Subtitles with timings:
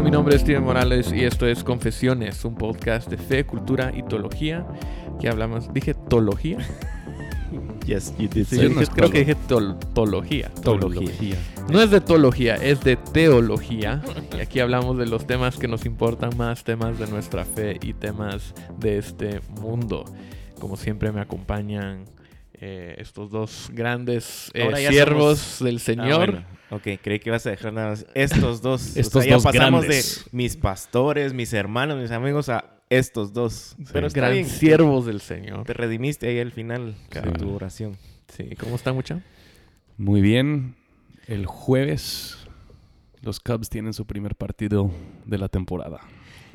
[0.00, 3.92] Hola, mi nombre es Steven Morales y esto es Confesiones, un podcast de fe, cultura
[3.94, 4.66] y teología
[5.20, 5.70] que hablamos.
[5.74, 6.56] ¿Dije teología?
[7.86, 9.76] Yes, you did Sí, yo dije- creo que dije tol-.
[9.92, 10.50] Teología.
[11.70, 14.00] No es de teología, es de teología.
[14.34, 17.92] Y aquí hablamos de los temas que nos importan más, temas de nuestra fe y
[17.92, 20.06] temas de este mundo.
[20.58, 22.06] Como siempre me acompañan
[22.60, 26.30] eh, estos dos grandes eh, siervos del Ah, Señor.
[26.32, 26.44] bueno.
[26.70, 28.06] Ok, creí que ibas a dejar nada más.
[28.14, 28.96] Estos dos.
[28.96, 30.24] Estos o sea, ya dos pasamos grandes.
[30.24, 33.76] de mis pastores, mis hermanos, mis amigos a estos dos.
[33.92, 34.46] Pero está gran bien.
[34.48, 35.64] siervos del Señor.
[35.64, 37.96] Te redimiste ahí al final de tu oración.
[38.28, 39.20] Sí, ¿cómo está mucha?
[39.96, 40.76] Muy bien.
[41.26, 42.36] El jueves
[43.22, 44.90] los Cubs tienen su primer partido
[45.26, 46.00] de la temporada.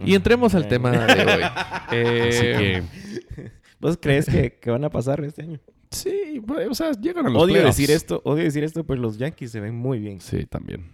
[0.04, 1.44] Y entremos al tema de hoy.
[1.92, 5.60] Eh, Así que ¿Vos crees que, que van a pasar este año?
[5.96, 7.78] Sí, o sea, llegan a los Odio playoffs.
[7.78, 10.20] decir esto, odio decir esto, pues los Yankees se ven muy bien.
[10.22, 10.86] Sí, también.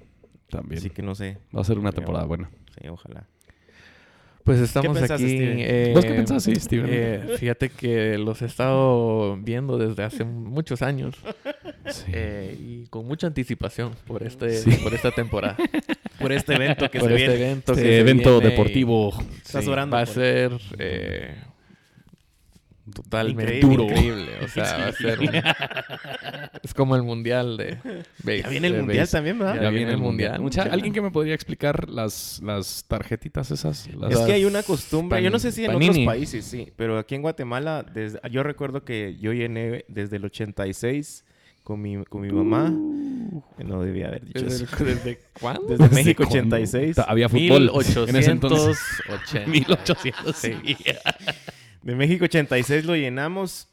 [0.49, 0.80] También.
[0.80, 1.38] Así que no sé.
[1.55, 2.49] Va a ser una temporada buena.
[2.80, 3.27] Sí, ojalá.
[4.44, 5.29] Pues estamos pensás, aquí.
[5.29, 5.57] Steven?
[5.59, 6.88] eh, ¿Vos qué pensás, sí, Steven?
[6.89, 11.16] eh, fíjate que los he estado viendo desde hace muchos años
[11.85, 12.05] Sí.
[12.11, 14.72] eh, y con mucha anticipación por este Sí.
[14.83, 15.57] por esta temporada.
[16.19, 17.45] Por este evento que por se este viene.
[17.47, 19.11] evento, Este que se evento viene deportivo.
[19.44, 21.33] Estás Sí, orando va a ser eh,
[22.92, 23.84] totalmente Increíble.
[23.86, 24.31] increíble.
[24.44, 25.30] O sea, va a ser un-
[26.64, 27.78] es como el mundial de
[28.42, 29.11] Ya viene el mundial base.
[29.17, 29.61] también, ¿verdad?
[29.61, 30.39] Ya viene el mundial.
[30.42, 30.64] Mucha-.
[30.64, 33.88] ¿Alguien que me podría explicar las, las tarjetitas esas?
[33.95, 35.89] Las- Es que hay una costumbre, pan- yo no sé si en panini.
[35.89, 40.25] otros países sí, pero aquí en Guatemala, desde, yo recuerdo que yo llené desde el
[40.25, 41.25] 86
[41.64, 42.73] con mi, con mi mamá.
[43.64, 44.84] No debía haber dicho ¿Desde, eso.
[44.84, 45.67] desde cuándo?
[45.67, 46.56] Desde ¿Desde México cuándo?
[46.56, 47.00] 86.
[47.00, 47.72] Había fútbol
[48.09, 48.80] en ese entonces.
[49.08, 49.47] 1880.
[49.52, 50.36] 1800.
[50.36, 50.52] Sí.
[51.81, 53.67] De México 86 lo llenamos.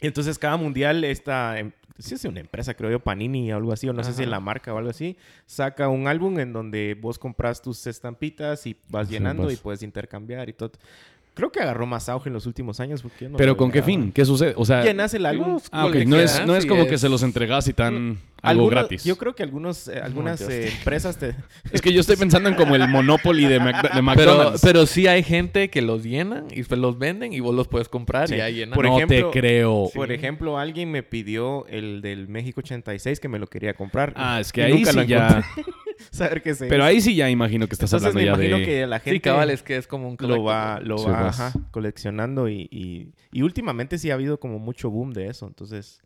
[0.00, 1.56] Y entonces cada mundial esta...
[1.98, 4.28] Sí, es una empresa, creo yo, Panini o algo así, o no sé si es
[4.28, 8.76] la marca o algo así, saca un álbum en donde vos compras tus estampitas y
[8.90, 9.54] vas Sí, llenando vas.
[9.54, 10.72] y puedes intercambiar y todo.
[11.36, 13.02] Creo que agarró más auge en los últimos años.
[13.02, 14.10] Porque yo no ¿Pero con qué fin?
[14.10, 14.54] ¿Qué sucede?
[14.56, 15.60] O sea, Llenas el álbum.
[15.70, 17.94] Ah, ok, No es, no es como que se los entregas y tan
[18.42, 19.04] algo Algunos- gratis.
[19.04, 21.34] Yo creo que algunos, eh, algunas eh, empresas te...
[21.72, 24.60] Es que yo estoy pensando en como el Monopoly de, Mac- de Pero, McDonald's.
[24.62, 27.88] pero sí hay gente que los llenan y pues los venden y vos los puedes
[27.90, 28.36] comprar Sí.
[28.36, 28.74] y ahí llenan.
[28.74, 29.90] Por no ejemplo- te creo.
[29.94, 34.14] Por ejemplo, alguien me pidió el del México 86 que me lo quería comprar.
[34.16, 35.44] Ah, es que ahí nunca sí lo ya...
[36.10, 38.64] Saber qué Pero ahí sí ya imagino que estás Entonces me hablando ya imagino de...
[38.64, 41.28] que la gente sí, cabal, es que es como un lo va, lo Sí, va
[41.28, 45.46] ajá, coleccionando y, y, y últimamente sí ha habido como mucho boom de eso.
[45.46, 46.00] Entonces,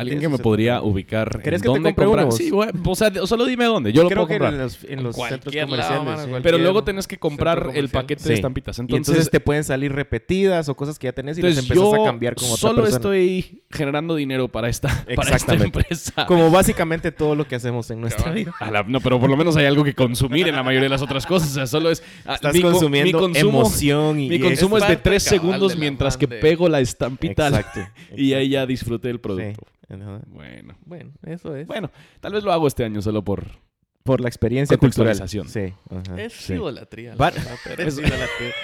[0.00, 2.30] Alguien que me podría ubicar ¿Querés en que te dónde compre uno?
[2.32, 3.92] Sí, bueno, o sea, solo dime dónde.
[3.92, 4.54] Yo lo creo puedo comprar.
[4.54, 6.20] en los, en los centros lado, comerciales.
[6.24, 6.30] sí.
[6.42, 8.28] Pero luego tenés que comprar el paquete Sí.
[8.30, 8.78] de estampitas.
[8.78, 11.70] y entonces Entonces, te pueden salir repetidas o cosas que ya tenés y las entonces
[11.70, 12.96] empezás yo a cambiar con otra solo persona.
[12.96, 15.78] estoy generando dinero para esta, para esta Exactamente.
[15.80, 16.26] empresa.
[16.26, 18.52] Como básicamente todo lo que hacemos en nuestra vida.
[18.70, 21.02] La- no, pero por lo menos hay algo que consumir en la mayoría de las
[21.02, 21.50] otras cosas.
[21.50, 22.02] O sea, solo es...
[22.24, 24.28] ah, Estás mi co- consumiendo mi consumo, emoción y...
[24.28, 27.80] Mi consumo es de tres segundos mientras que pego la estampita Exacto.
[28.16, 29.62] y ahí ya disfruté del producto.
[29.90, 30.20] Ajá.
[30.26, 30.76] Bueno.
[30.84, 31.66] Bueno, eso es.
[31.66, 31.90] Bueno,
[32.20, 33.46] tal vez lo hago este año solo por...
[34.02, 35.28] Por la experiencia cultural.
[35.28, 35.38] Sí.
[35.38, 36.22] ajá.
[36.22, 36.54] es sí.
[36.54, 37.14] idolatría.
[37.78, 38.54] Es idolatría.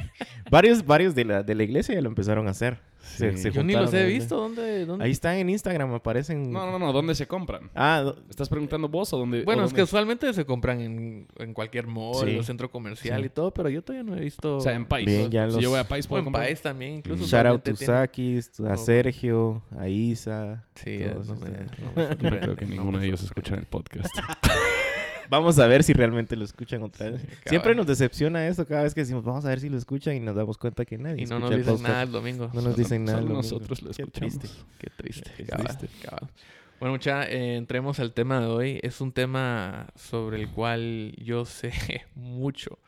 [0.50, 2.78] varios varios de la, de la iglesia ya lo empezaron a hacer.
[3.00, 3.38] Se- Sí.
[3.44, 4.12] se Yo ni los he ahí.
[4.14, 4.36] visto.
[4.36, 4.84] ¿Dónde?
[4.84, 5.04] dónde?
[5.04, 6.52] Ahí están en Instagram, aparecen.
[6.52, 6.92] No, no, no.
[6.92, 7.70] ¿Dónde se compran?
[7.74, 9.44] Ah, ¿Estás preguntando vos o dónde?
[9.44, 12.36] Bueno, o es que usualmente se compran en, en cualquier mall Sí.
[12.36, 13.26] o centro comercial Sí.
[13.26, 14.58] y todo, pero yo todavía no he visto.
[14.58, 15.06] O sea, en País.
[15.06, 16.44] Bien, ya si los- yo voy a País, O puedo en comprar.
[16.46, 17.24] país también, incluso.
[17.24, 17.70] shout out to
[18.66, 18.76] a No.
[18.76, 20.64] Sergio, a Isa.
[20.74, 24.14] Sí, todos no no No sorprende, creo que no ninguno de ellos escucha el podcast.
[25.30, 27.20] Vamos a ver si realmente lo escuchan otra vez.
[27.20, 27.28] Sí.
[27.46, 30.20] Siempre nos decepciona esto cada vez que decimos, vamos a ver si lo escuchan y
[30.20, 32.50] nos damos cuenta que nadie Y no nos dicen nada el domingo.
[32.52, 33.20] No nos dicen nada.
[33.20, 34.38] Solo nosotros lo Qué escuchamos.
[34.38, 34.48] triste.
[34.78, 35.30] Qué triste.
[35.36, 35.88] Qué triste.
[36.02, 36.30] cabal.
[36.80, 38.80] Bueno, mucha, eh, entremos al tema de hoy.
[38.82, 41.72] Es un tema sobre el cual yo sé
[42.14, 42.78] mucho.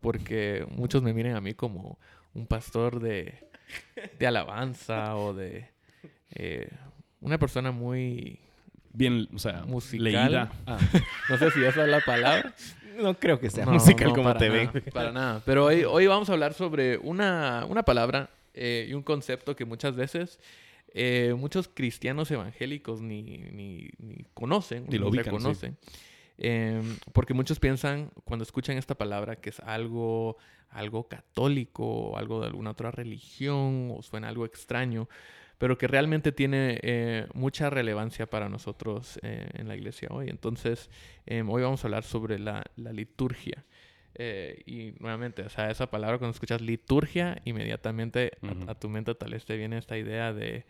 [0.00, 1.98] Porque muchos me miran a mí como
[2.34, 3.34] un pastor de,
[4.18, 5.70] de alabanza o de
[6.30, 6.68] eh,
[7.20, 8.40] una persona muy...
[8.92, 10.04] Bien, o sea, Musical.
[10.04, 10.52] leída.
[10.66, 10.78] Ah,
[11.28, 12.54] No sé si esa es la palabra.
[13.00, 14.70] No creo que sea No, musical no, como te ven.
[14.92, 15.42] Para nada.
[15.44, 19.64] Pero hoy, hoy vamos a hablar sobre una, una palabra eh, y un concepto que
[19.64, 20.40] muchas veces
[20.94, 25.30] eh, muchos cristianos evangélicos ni, ni, ni conocen, Ni lo ubican, sí.
[25.30, 25.76] reconocen.
[26.38, 26.82] Eh,
[27.12, 30.36] porque muchos piensan cuando escuchan esta palabra que es algo,
[30.70, 35.08] algo católico, o algo de alguna otra religión, o suena algo extraño,
[35.58, 40.28] pero que realmente tiene eh, mucha relevancia para nosotros eh, en la iglesia hoy.
[40.28, 40.88] Entonces,
[41.26, 43.64] eh, hoy vamos a hablar sobre la, la liturgia.
[44.14, 48.32] Eh, y nuevamente, o sea, esa palabra cuando escuchas liturgia, inmediatamente
[48.68, 50.64] a- tu mente tal vez te viene esta idea de,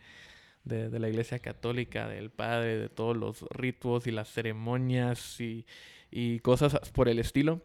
[0.63, 5.65] de, de la iglesia católica, del Padre, de todos los ritos y las ceremonias y,
[6.11, 7.61] y cosas por el estilo.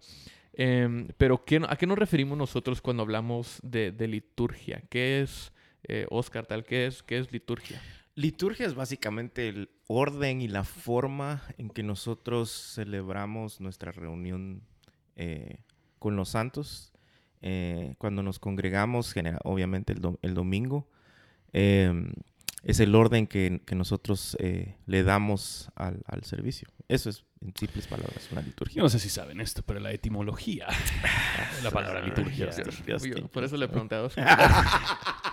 [0.55, 4.83] Em, pero ¿qué, ¿a qué nos referimos nosotros cuando hablamos de, de liturgia?
[4.89, 5.53] ¿Qué es,
[5.89, 6.65] eh, Oscar, tal?
[6.65, 7.81] ¿Qué es, ¿Qué es liturgia?
[8.17, 14.63] Liturgia es básicamente el orden y la forma en que nosotros celebramos nuestra reunión
[15.17, 15.59] eh,
[15.99, 16.93] con los santos.
[17.43, 20.89] Eh, cuando nos congregamos, obviamente el, el domingo,
[21.53, 22.13] em,
[22.63, 26.69] es el orden que, que nosotros eh, le damos al, al, servicio.
[26.89, 28.77] Eso es, en simples palabras, una liturgia.
[28.77, 30.67] Yo no sé si saben esto, pero la etimología
[31.63, 32.49] la palabra liturgia.
[33.31, 34.09] por eso le pregunté a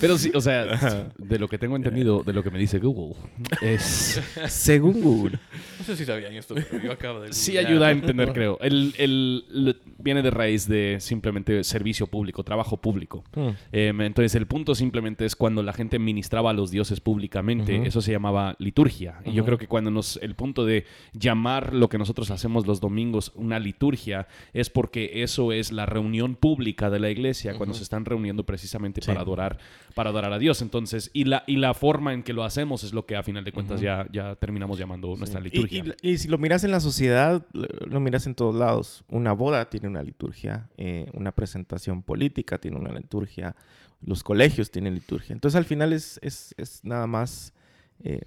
[0.00, 3.14] Pero sí, o sea, de lo que tengo entendido, de lo que me dice Google,
[3.60, 4.20] es...
[4.48, 5.38] Según Google.
[5.78, 7.32] No sé si sabían esto, pero yo acabo de...
[7.32, 8.58] Sí ayuda a entender, creo.
[8.60, 13.22] El, el, viene de raíz de simplemente servicio público, trabajo público.
[13.34, 13.50] Hmm.
[13.70, 18.00] Em, entonces, el punto simplemente es cuando la gente ministraba a los dioses públicamente, eso
[18.00, 19.20] se llamaba liturgia.
[19.24, 20.18] Y yo creo que cuando nos...
[20.22, 25.52] El punto de llamar lo que nosotros hacemos los domingos una liturgia es porque eso
[25.52, 28.71] es la reunión pública de la iglesia, cuando se están reuniendo precisamente
[29.06, 29.58] para adorar
[29.92, 30.62] para adorar a Dios.
[30.62, 33.44] Entonces, y la, y la forma en que lo hacemos es lo que a final
[33.44, 35.94] de cuentas ya, ya terminamos llamando nuestra liturgia.
[36.02, 39.04] Y, si lo miras en la sociedad, lo miras en todos lados.
[39.08, 43.54] Una boda tiene una liturgia, eh, una presentación política tiene una liturgia,
[44.00, 45.32] los colegios tienen liturgia.
[45.32, 47.52] Entonces, al final es, es, es nada más...
[48.04, 48.20] Eh,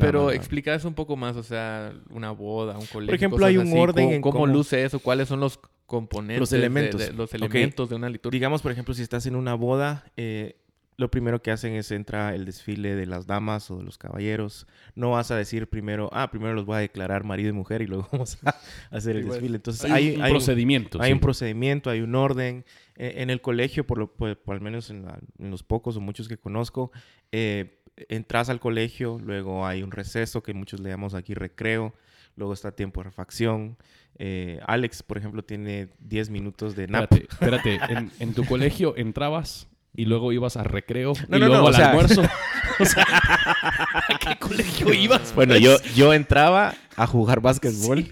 [0.00, 3.06] pero, explica eso un poco más, o sea, una boda, un colegio.
[3.06, 7.00] Por ejemplo, hay un orden en cómo, luce eso, cuáles son los componentes, los elementos,
[7.00, 8.36] de, los elementos de una liturgia.
[8.36, 10.56] Digamos, por ejemplo, si estás en una boda, eh,
[10.96, 14.66] lo primero que hacen es entra el desfile de las damas o de los caballeros.
[14.94, 17.86] No vas a decir primero, ah, primero los voy a declarar marido y mujer y
[17.86, 18.56] luego vamos a
[18.90, 19.56] hacer el desfile.
[19.56, 21.00] Entonces hay, un procedimiento.
[21.00, 22.64] Hay un procedimiento, hay un orden.
[22.96, 25.04] E, en el colegio, por, lo, por, al menos en,
[25.38, 26.90] los pocos o muchos que conozco,
[27.30, 31.94] eh, entras al colegio, luego hay un receso que muchos le llamamos aquí recreo,
[32.36, 33.76] luego está tiempo de refacción.
[34.18, 37.12] Eh, Alex, por ejemplo, tiene 10 minutos de nap.
[37.12, 38.10] Espérate, espérate.
[38.18, 42.22] en tu colegio entrabas y luego ibas a recreo y luego al almuerzo.
[43.02, 45.34] ¿a qué colegio ibas?
[45.34, 48.06] Bueno, yo, yo entraba a jugar básquetbol.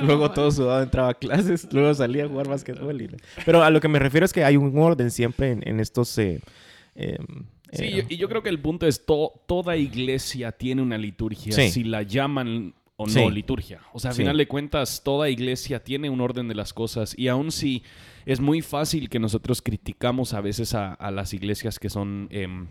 [0.00, 1.68] luego todo sudado entraba a clases.
[1.72, 3.16] Luego salía a jugar básquetbol.
[3.44, 6.16] Pero a lo que me refiero es que hay un orden siempre en, estos...
[6.18, 6.40] Eh,
[6.94, 11.52] em, sí, eh, y yo creo que el punto es toda iglesia tiene una liturgia.
[11.68, 13.80] Si la llaman o no liturgia.
[13.92, 17.14] O sea, al final de cuentas, toda iglesia tiene un orden de las cosas.
[17.18, 17.82] Y aun si
[18.24, 22.28] es muy fácil que nosotros criticamos a veces a, las iglesias que son...
[22.30, 22.68] Em,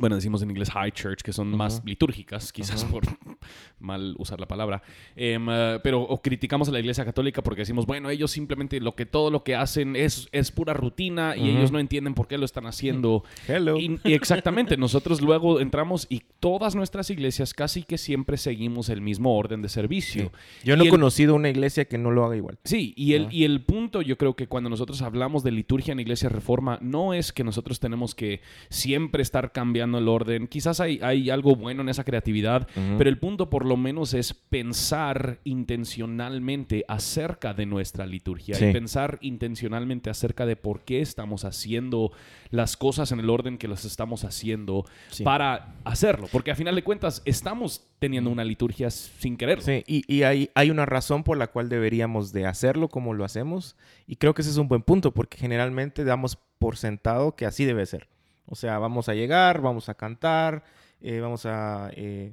[0.00, 3.04] bueno, decimos en inglés high church, que son más litúrgicas, quizás por
[3.78, 4.82] mal usar la palabra,
[5.14, 8.94] em, eh, pero o criticamos a la iglesia católica porque decimos, bueno, ellos simplemente lo
[8.94, 12.38] que todo lo que hacen es, es pura rutina y ellos no entienden por qué
[12.38, 13.24] lo están haciendo.
[13.46, 13.78] Hello.
[13.78, 19.36] Y, exactamente, nosotros luego entramos y todas nuestras iglesias casi que siempre seguimos el mismo
[19.36, 20.32] orden de servicio.
[20.64, 22.58] Yo no he conocido una iglesia que no lo haga igual.
[22.64, 26.00] Sí, y el, y el punto yo creo que cuando nosotros hablamos de liturgia en
[26.00, 30.46] Iglesia Reforma, no es que nosotros tenemos que siempre estar cambiando el orden.
[30.46, 34.34] Quizás hay, hay algo bueno en esa creatividad, pero el punto por lo menos es
[34.34, 42.12] pensar intencionalmente acerca de nuestra liturgia y pensar intencionalmente acerca de por qué estamos haciendo
[42.50, 44.84] las cosas en el orden que las estamos haciendo
[45.24, 46.28] para hacerlo.
[46.30, 49.62] Porque a final de cuentas estamos teniendo una liturgia sin querer.
[49.62, 53.24] Sí, y, y hay, hay una razón por la cual deberíamos de hacerlo como lo
[53.24, 53.76] hacemos.
[54.06, 57.64] Y creo que ese es un buen punto porque generalmente damos por sentado que así
[57.64, 58.08] debe ser.
[58.50, 60.64] O sea, vamos a llegar, vamos a cantar,
[61.00, 62.32] eh, vamos eh,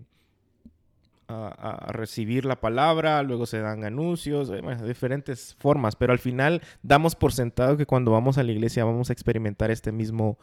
[1.28, 6.64] a, a, recibir la palabra, luego se dan anuncios, eh, diferentes formas, pero al final
[6.82, 10.40] damos por sentado que cuando vamos a la iglesia vamos a experimentar este mismo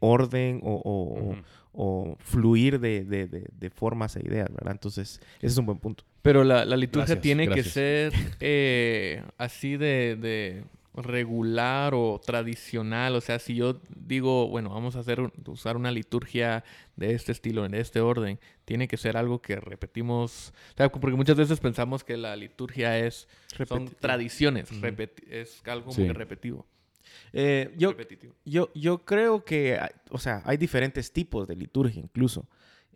[0.00, 1.36] orden o,
[2.18, 4.72] fluir de, formas e ideas, ¿verdad?
[4.72, 6.02] Entonces, ese es un buen punto.
[6.22, 8.12] Pero la, liturgia tiene que ser
[9.38, 13.14] así de regular o tradicional.
[13.16, 16.64] O sea, si yo digo, bueno, vamos a hacer usar una liturgia
[16.96, 20.52] de este estilo, en este orden, tiene que ser algo que repetimos.
[20.74, 23.28] O sea, porque muchas veces pensamos que la liturgia es
[23.66, 24.68] son tradiciones,
[25.28, 26.66] es algo muy repetitivo.
[27.32, 27.94] Eh, yo,
[28.44, 29.78] yo, yo creo que,
[30.10, 32.46] o sea, hay diferentes tipos de liturgia incluso.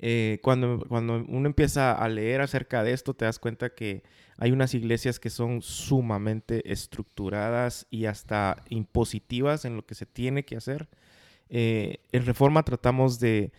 [0.01, 4.03] Eh, cuando, cuando uno empieza a leer acerca de esto, te das cuenta que
[4.37, 10.45] hay unas iglesias que son sumamente estructuradas y hasta impositivas en lo que se tiene
[10.45, 10.89] que hacer.
[11.51, 13.53] Eh, en Reforma tratamos de,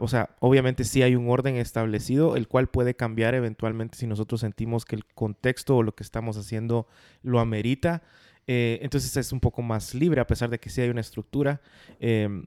[0.00, 4.40] o sea, obviamente sí hay un orden establecido, el cual puede cambiar eventualmente si nosotros
[4.40, 6.86] sentimos que el contexto o lo que estamos haciendo
[7.22, 8.02] lo amerita.
[8.50, 11.60] Eh, entonces es un poco más libre, a pesar de que sí hay una estructura.
[12.00, 12.46] Em,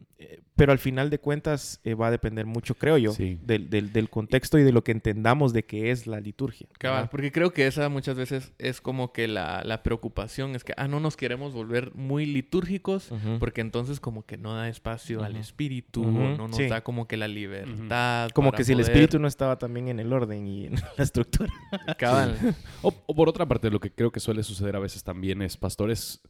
[0.56, 4.60] pero al final de cuentas eh, va a depender mucho, creo yo, del, del, contexto
[4.60, 6.68] y de lo que entendamos de qué es la liturgia.
[6.78, 10.74] Cabal, porque creo que esa muchas veces es como que la, la, preocupación es que,
[10.78, 15.36] ah, no nos queremos volver muy litúrgicos, porque entonces como que no da espacio al
[15.36, 18.30] espíritu, no nos da como que la libertad.
[18.32, 21.52] Como que si el espíritu no estaba también en el orden y en la estructura.
[21.98, 22.38] Cabal.
[22.82, 26.22] o por otra parte, lo que creo que suele suceder a veces también es pastores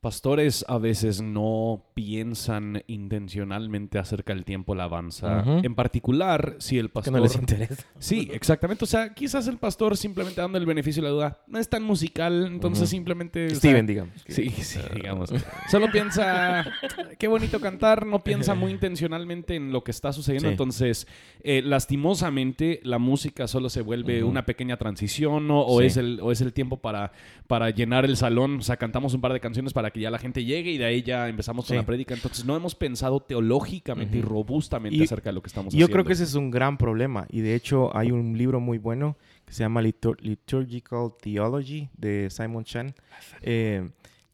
[0.00, 5.44] Pastores a veces no piensan intencionalmente acerca del tiempo la avanza.
[5.62, 7.12] En particular, si el pastor...
[7.12, 7.84] Que no les interesa.
[7.98, 8.84] Sí, exactamente.
[8.84, 11.82] O sea, quizás el pastor simplemente dando el beneficio de la duda no es tan
[11.82, 13.54] musical, entonces simplemente...
[13.54, 14.14] Steven, digamos.
[14.26, 15.34] Sí, sí, digamos.
[15.70, 16.64] Solo piensa,
[17.18, 20.48] qué bonito cantar, no piensa muy intencionalmente en lo que está sucediendo.
[20.48, 21.06] Entonces,
[21.42, 26.40] eh, lastimosamente, la música solo se vuelve una pequeña transición o, es el, o es
[26.40, 27.12] el tiempo para,
[27.46, 28.60] para llenar el salón.
[28.60, 30.84] O sea, cantamos un par de canciones para que ya la gente llegue y de
[30.84, 32.14] ahí ya empezamos con la prédica.
[32.14, 35.86] Entonces no hemos pensado teológicamente y robustamente acerca de lo que estamos haciendo.
[35.86, 38.78] Yo creo que ese es un gran problema y de hecho hay un libro muy
[38.78, 42.94] bueno que se llama Liturgical Theology de Simon Chan.
[43.42, 43.90] Eh,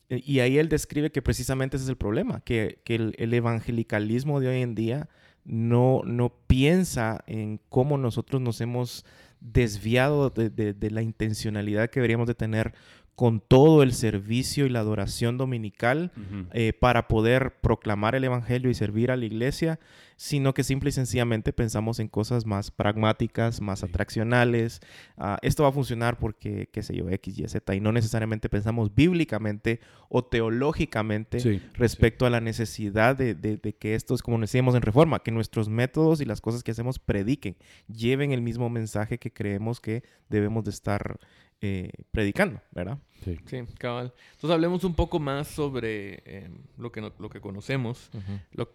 [0.08, 4.62] y ahí él describe que precisamente ese es el problema, que, el, evangelicalismo de hoy
[4.62, 5.08] en día
[5.44, 9.04] no, no piensa en cómo nosotros nos hemos
[9.40, 12.74] desviado de, de, la intencionalidad que deberíamos de tener
[13.16, 16.12] con todo el servicio y la adoración dominical
[16.52, 19.80] eh, para poder proclamar el Evangelio y servir a la iglesia,
[20.16, 24.80] sino que simple y sencillamente pensamos en cosas más pragmáticas, más atraccionales.
[25.16, 28.50] Ah, esto va a funcionar porque, qué sé yo, X, Y, Z, y no necesariamente
[28.50, 29.80] pensamos bíblicamente
[30.10, 35.30] o teológicamente respecto a la necesidad de, de, que estos, como decíamos en Reforma, que
[35.30, 37.56] nuestros métodos y las cosas que hacemos prediquen,
[37.88, 41.18] lleven el mismo mensaje que creemos que debemos de estar
[41.60, 42.98] eh, predicando, ¿verdad?
[43.24, 43.38] Sí.
[43.46, 44.12] sí, cabal.
[44.34, 48.10] Entonces hablemos un poco más sobre em, lo, que lo que conocemos,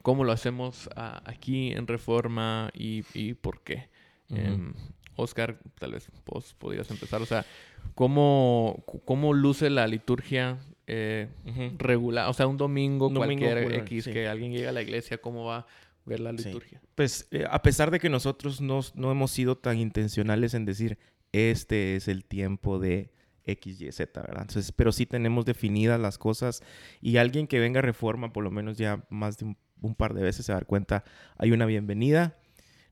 [0.02, 3.90] cómo lo hacemos aquí en Reforma y, por qué.
[4.30, 4.74] Em,
[5.16, 7.22] Oscar, tal vez vos podrías empezar.
[7.22, 7.46] O sea,
[7.96, 10.58] ¿cómo, cómo luce la liturgia
[10.88, 11.30] eh,
[11.78, 12.30] regular?
[12.30, 15.68] O sea, un domingo, cualquier X, que alguien llegue a la iglesia, ¿cómo va a
[16.06, 16.82] ver la liturgia?
[16.96, 20.98] Pues eh, a pesar de que nosotros no, no hemos sido tan intencionales en decir,
[21.32, 23.12] este es el tiempo de
[23.46, 24.42] X, Y, Z, ¿verdad?
[24.42, 26.64] Entonces, pero sí tenemos definidas las cosas
[27.02, 30.24] y alguien que venga a reforma, por lo menos ya más de un, par de
[30.24, 31.04] veces se va a dar cuenta,
[31.38, 32.38] hay una bienvenida,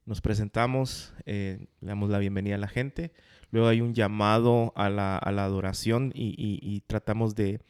[0.05, 3.11] nos presentamos, eh, le damos la bienvenida a la gente,
[3.51, 7.61] luego hay un llamado a la, adoración y, tratamos de,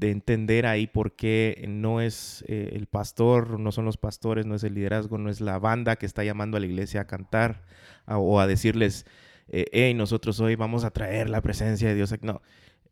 [0.00, 4.62] entender ahí por qué no es eh, el pastor, no son los pastores, no es
[4.62, 7.64] el liderazgo, no es la banda que está llamando a la iglesia a cantar
[8.06, 9.04] o a decirles
[9.52, 12.14] eh, hey, nosotros hoy vamos a traer la presencia de Dios.
[12.22, 12.40] No,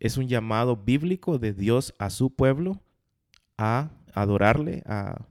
[0.01, 2.83] es un llamado bíblico de Dios a su pueblo
[3.57, 5.25] a adorarle, a,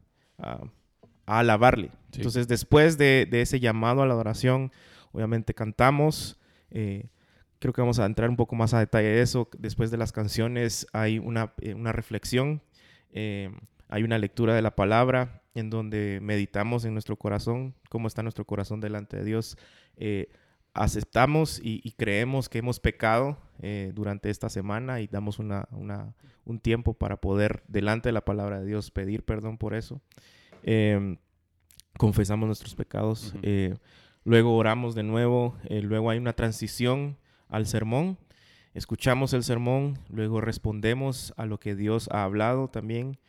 [1.25, 1.91] alabarle.
[2.13, 4.72] Entonces, después de, ese llamado a la adoración,
[5.12, 6.39] obviamente cantamos.
[6.72, 7.10] Eh,
[7.60, 9.50] creo que vamos a entrar un poco más a detalle de eso.
[9.57, 12.62] Después de las canciones hay una, eh, reflexión,
[13.13, 18.46] hay una lectura de la palabra en donde meditamos en nuestro corazón, cómo está nuestro
[18.46, 19.57] corazón delante de Dios
[20.77, 25.67] aceptamos y, creemos que hemos pecado eh, durante esta semana y damos una,
[26.46, 30.01] un tiempo para poder, delante de la palabra de Dios, pedir perdón por eso.
[30.63, 31.17] Em,
[31.98, 33.34] confesamos nuestros pecados.
[33.41, 33.75] Eh,
[34.24, 35.57] luego oramos de nuevo.
[35.65, 37.17] Eh, luego hay una transición
[37.50, 38.17] al sermón.
[38.74, 40.00] Escuchamos el sermón.
[40.10, 43.19] Luego respondemos a lo que Dios ha hablado también.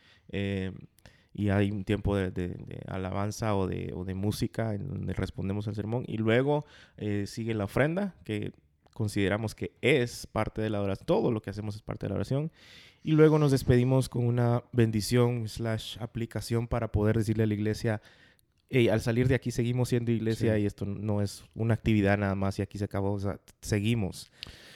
[1.39, 5.75] Y hay un tiempo de, alabanza o de, o de, música en donde respondemos al
[5.75, 6.03] sermón.
[6.07, 6.65] Y luego
[6.97, 8.51] eh, sigue la ofrenda que
[8.93, 12.15] consideramos que es parte de la oración, todo lo que hacemos es parte de la
[12.15, 12.51] oración.
[13.03, 18.01] Y luego nos despedimos con una bendición slash aplicación para poder decirle a la iglesia
[18.91, 22.59] al salir de aquí seguimos siendo iglesia y esto no es una actividad nada más
[22.59, 24.31] y aquí se acabó, o sea, seguimos.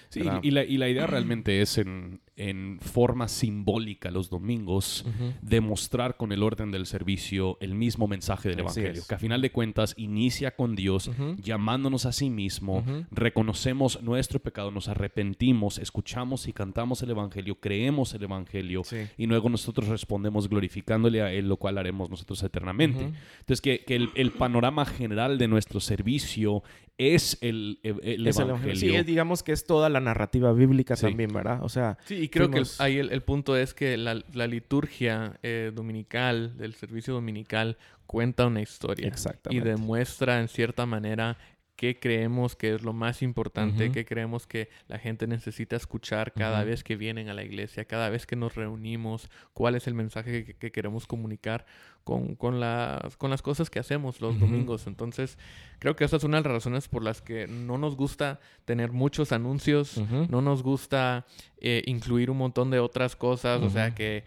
[0.09, 5.05] Sí, y la, y la, idea realmente es en, en forma simbólica los domingos
[5.41, 9.51] demostrar con el orden del servicio el mismo mensaje del Evangelio, que a final de
[9.51, 16.53] cuentas inicia con Dios llamándonos a sí mismo, reconocemos nuestro pecado, nos arrepentimos, escuchamos y
[16.53, 18.81] cantamos el Evangelio, creemos el Evangelio
[19.17, 23.11] y luego nosotros respondemos glorificándole a Él, lo cual haremos nosotros eternamente.
[23.39, 26.63] Entonces, que, que el, el, panorama general de nuestro servicio
[26.97, 28.75] es el, el, Evangelio.
[28.75, 31.63] Sí, digamos que es toda la narrativa bíblica también, ¿verdad?
[31.63, 36.57] O sea, sí, y creo que ahí el, punto es que la, liturgia eh, dominical,
[36.57, 39.07] del servicio dominical, cuenta una historia.
[39.07, 39.67] Exactamente.
[39.67, 41.37] Y demuestra en cierta manera
[41.75, 46.63] qué creemos que es lo más importante, qué creemos que la gente necesita escuchar cada
[46.63, 50.55] vez que vienen a la iglesia, cada vez que nos reunimos, cuál es el mensaje
[50.55, 51.65] que, queremos comunicar
[52.03, 54.87] con, con, las, con las cosas que hacemos los domingos.
[54.87, 55.37] Entonces,
[55.79, 58.91] creo que esa es una de las razones por las que no nos gusta tener
[58.91, 59.97] muchos anuncios,
[60.29, 61.25] no nos gusta
[61.57, 64.25] eh, incluir un montón de otras cosas, o sea que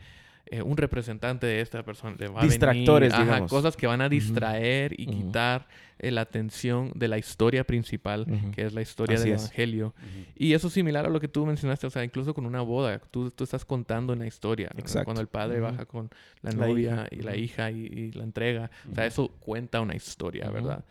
[0.48, 4.08] eh, un representante de esta persona le va Distractores, a venir, cosas que van a
[4.08, 5.66] distraer y quitar
[5.98, 9.92] eh, la atención de la historia principal, que es la historia del Evangelio.
[10.36, 13.00] Y eso es similar a lo que tú mencionaste, o sea, incluso con una boda,
[13.10, 14.70] tú, tú estás contando una historia.
[15.04, 16.10] Cuando el padre baja con
[16.42, 20.84] la, novia y la hija y, la entrega, o sea, eso cuenta una historia, ¿verdad?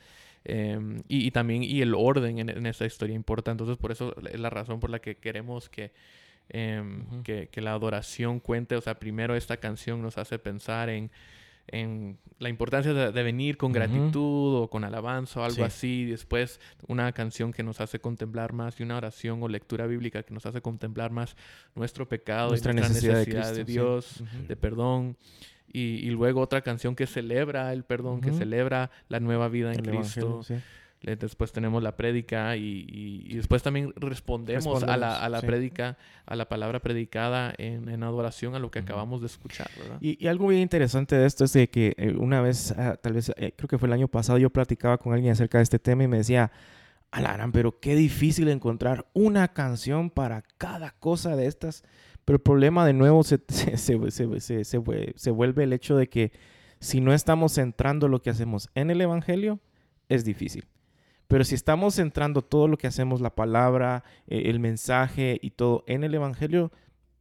[0.43, 3.51] Em, y, también, y el orden en, en esa historia importa.
[3.51, 5.91] Entonces, por eso es la razón por la que queremos que
[6.49, 8.75] Em, que, la adoración cuente.
[8.75, 11.09] O sea, primero esta canción nos hace pensar en,
[11.67, 16.05] en la importancia de, venir con gratitud o con alabanza o algo así.
[16.05, 20.33] Después una canción que nos hace contemplar más y una oración o lectura bíblica que
[20.33, 21.35] nos hace contemplar más
[21.73, 25.17] nuestro pecado nuestra y nuestra necesidad, de, Dios, de perdón.
[25.67, 30.41] Y, luego otra canción que celebra el perdón, que celebra la nueva vida en Cristo.
[31.01, 36.49] Después tenemos la prédica y, después también respondemos, a la, a la prédica, a la
[36.49, 39.69] palabra predicada en, adoración a lo que acabamos de escuchar.
[40.01, 43.31] Y, algo muy interesante de esto es de que eh, una vez, ah, tal vez,
[43.37, 46.03] eh, creo que fue el año pasado, yo platicaba con alguien acerca de este tema
[46.03, 46.51] y me decía,
[47.11, 51.83] Alarán, pero qué difícil encontrar una canción para cada cosa de estas.
[52.25, 56.31] Pero el problema de nuevo se, se, se, se vuelve el hecho de que
[56.79, 59.59] si no estamos centrando lo que hacemos en el Evangelio,
[60.09, 60.65] es difícil.
[61.27, 65.83] Pero si estamos centrando todo lo que hacemos, la palabra, eh, el mensaje y todo
[65.87, 66.71] en el Evangelio,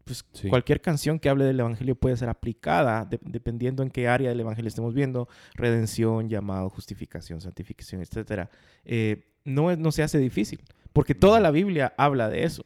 [0.04, 4.40] pues cualquier canción que hable del Evangelio puede ser aplicada dependiendo en qué área del
[4.40, 8.48] Evangelio estemos viendo, redención, llamado, justificación, santificación, etc.
[8.84, 10.60] Eh, no, no se hace difícil,
[10.92, 12.64] porque toda la Biblia habla de eso.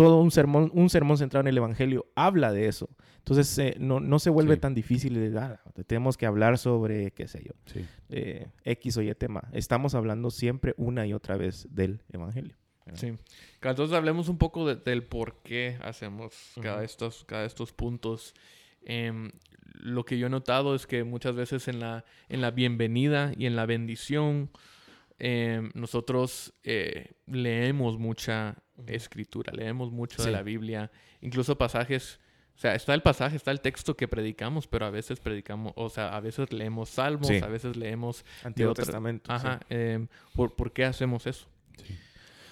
[0.00, 2.88] Todo un sermón, un sermón centrado en el Evangelio habla de eso.
[3.18, 5.60] Entonces eh, no, no, se vuelve tan difícil de dar.
[5.86, 7.52] Tenemos que hablar sobre, qué sé yo,
[8.08, 9.48] eh, X o Y tema.
[9.52, 12.56] Estamos hablando siempre una y otra vez del Evangelio.
[12.94, 13.12] Sí.
[13.62, 18.34] Entonces hablemos un poco del por qué hacemos cada, estos, cada estos puntos.
[18.82, 19.30] Em,
[19.74, 23.46] lo que yo he notado es que muchas veces en la, en la bienvenida y
[23.46, 24.50] en la bendición,
[25.20, 28.56] em, nosotros eh, leemos mucha
[28.86, 32.18] escritura, leemos mucho de la Biblia, incluso pasajes
[32.56, 35.88] o sea, está el pasaje, está el texto que predicamos, pero a veces predicamos, o
[35.88, 38.22] sea, a veces leemos salmos, a veces leemos...
[38.44, 39.32] Antiguo Testamento.
[39.32, 39.60] Ajá.
[39.70, 41.48] Em, ¿por, ¿por, qué hacemos eso?
[41.82, 41.98] Sí.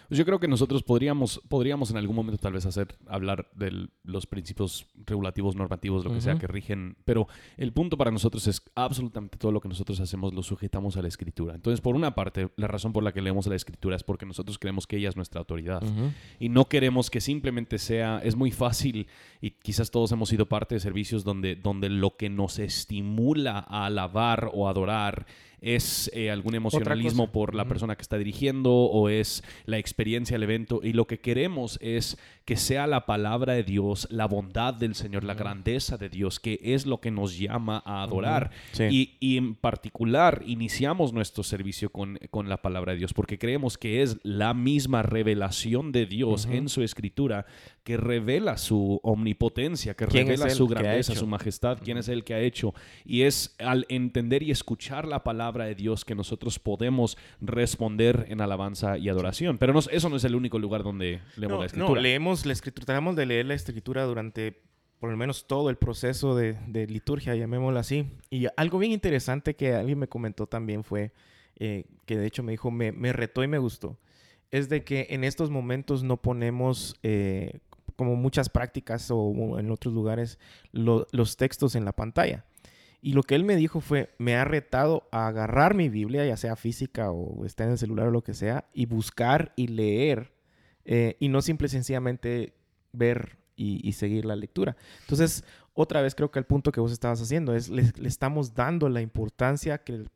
[0.09, 3.89] Pues yo creo que nosotros podríamos, podríamos en algún momento tal vez hacer, hablar de
[4.05, 8.63] los principios regulativos, normativos, lo que sea que rigen, pero el punto para nosotros es
[8.75, 11.55] absolutamente todo lo que nosotros hacemos lo sujetamos a la escritura.
[11.55, 14.59] Entonces, por una parte, la razón por la que leemos la escritura es porque nosotros
[14.59, 15.83] creemos que ella es nuestra autoridad
[16.39, 19.09] y no queremos que simplemente sea, es muy fácil
[19.43, 23.85] y quizás todos hemos sido parte de servicios donde, donde lo que nos estimula a
[23.85, 25.27] alabar o adorar
[25.61, 30.45] es eh, algún emocionalismo por la persona que está dirigiendo o es la experiencia del
[30.45, 34.95] evento y lo que queremos es que sea la palabra de Dios, la bondad del
[34.95, 38.51] Señor, la grandeza de Dios, que es lo que nos llama a adorar.
[38.79, 44.03] y, en particular iniciamos nuestro servicio con, con, la palabra de Dios porque creemos que
[44.03, 47.45] es la misma revelación de Dios en su escritura
[47.89, 52.41] que revela su omnipotencia, que revela su grandeza, su majestad, quién es el que ha
[52.41, 52.75] hecho.
[53.07, 58.41] Y es al entender y escuchar la palabra de Dios que nosotros podemos responder en
[58.41, 59.59] alabanza y adoración.
[59.59, 61.95] Pero no, eso no es el único lugar donde leemos la escritura.
[61.95, 64.63] No, leemos la escritura, tratamos de leer la escritura durante
[64.99, 68.11] por lo menos todo el proceso de, liturgia, llamémoslo así.
[68.31, 71.13] Y algo bien interesante que alguien me comentó también fue,
[71.57, 73.97] eh, que de hecho me dijo, me, retó y me gustó,
[74.51, 77.61] es de que en estos momentos no ponemos, eh,
[77.97, 80.39] como muchas prácticas o en otros lugares,
[80.73, 82.45] los textos en la pantalla.
[83.01, 86.37] Y lo que él me dijo fue, me ha retado a agarrar mi Biblia, ya
[86.37, 90.33] sea física o está en el celular o lo que sea, y buscar y leer,
[90.85, 92.55] eh, y no simple y sencillamente
[92.93, 94.77] ver y, seguir la lectura.
[95.01, 98.55] Entonces, otra vez creo que el punto que vos estabas haciendo es, le, le estamos
[98.55, 100.11] dando la importancia que el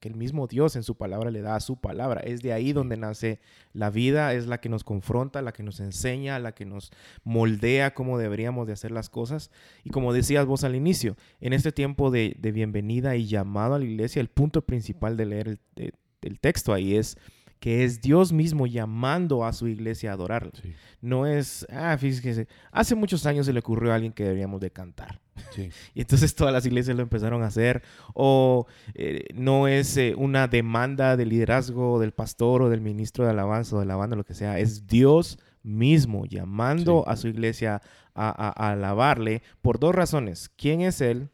[0.00, 2.20] que, el mismo Dios en su palabra le da a su palabra.
[2.20, 3.40] Es de ahí donde nace
[3.72, 6.92] la vida, es la que nos confronta, la que nos enseña, la que nos
[7.24, 9.50] moldea cómo deberíamos de hacer las cosas.
[9.84, 13.84] Y como decías vos al inicio, en este tiempo de, bienvenida y llamado a la
[13.84, 17.16] iglesia, el punto principal de leer el, texto ahí es
[17.60, 20.50] que es Dios mismo llamando a su iglesia a adorarle.
[21.02, 24.70] No es, ah, fíjese, hace muchos años se le ocurrió a alguien que deberíamos de
[24.70, 25.20] cantar.
[25.94, 27.82] Y entonces todas las iglesias lo empezaron a hacer.
[28.14, 33.30] O eh, no es eh, una demanda de liderazgo del pastor o del ministro de
[33.30, 34.58] alabanza o de la banda, lo que sea.
[34.58, 37.82] Es Dios mismo llamando a su iglesia
[38.14, 40.50] a, alabarle por dos razones.
[40.56, 41.28] ¿Quién es Él?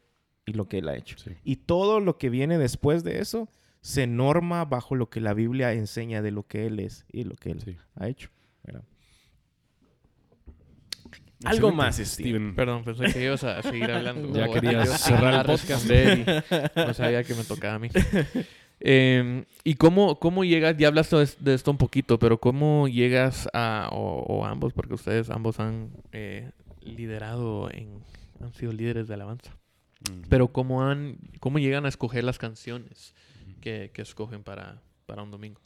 [0.44, 1.16] Y lo que Él ha hecho.
[1.44, 3.48] Y todo lo que viene después de eso
[3.86, 7.36] se norma bajo lo que la Biblia enseña de lo que Él es y lo
[7.36, 8.30] que Él ha hecho.
[11.44, 12.56] Algo más, Steven.
[12.56, 14.32] Perdón, pensé que ibas a seguir hablando.
[14.36, 16.42] ya quería cerrar el podcast de
[16.74, 17.88] No sabía que me tocaba a mí.
[18.80, 20.76] Em, ¿Y cómo, cómo llegas?
[20.76, 25.60] Ya hablaste de, esto un poquito, pero ¿cómo llegas a, o, ambos, porque ustedes ambos
[25.60, 26.50] han eh,
[26.82, 28.02] liderado, en,
[28.42, 29.56] han sido líderes de alabanza,
[30.28, 33.14] pero ¿cómo, han, cómo llegan a escoger las canciones
[33.66, 35.60] que, que escogen para, para un domingo?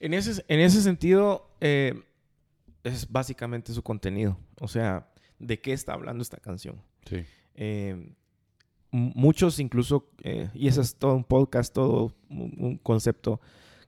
[0.00, 1.94] En ese, en ese sentido, eh,
[2.84, 4.38] es básicamente su contenido.
[4.60, 6.82] O sea, ¿de qué está hablando esta canción?
[7.06, 7.24] Sí.
[7.54, 8.12] Eh,
[8.90, 13.40] muchos incluso, eh, y eso es todo un podcast, todo un, concepto,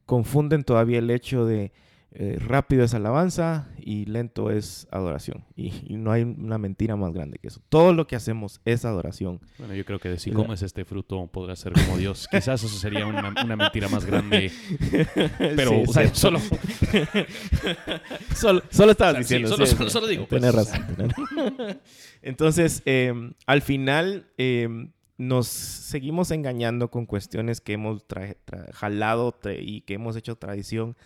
[0.06, 1.70] confunden todavía el hecho de
[2.16, 5.44] eh, rápido es alabanza y lento es adoración.
[5.56, 7.60] Y, no hay una mentira más grande que eso.
[7.68, 9.40] Todo lo que hacemos es adoración.
[9.58, 12.28] Bueno, yo creo que decir cómo es este fruto podrá ser como Dios.
[12.30, 14.52] Quizás eso sería una, mentira más grande.
[15.38, 16.38] Pero, solo...
[18.36, 18.62] solo...
[18.70, 18.92] solo...
[18.92, 19.48] estabas diciendo.
[19.48, 20.28] solo, solo, digo.
[20.28, 20.86] Pues, razón.
[22.22, 28.04] Entonces, em, al final, em, nos seguimos engañando con cuestiones que hemos
[28.72, 30.96] jalado y que hemos hecho tradición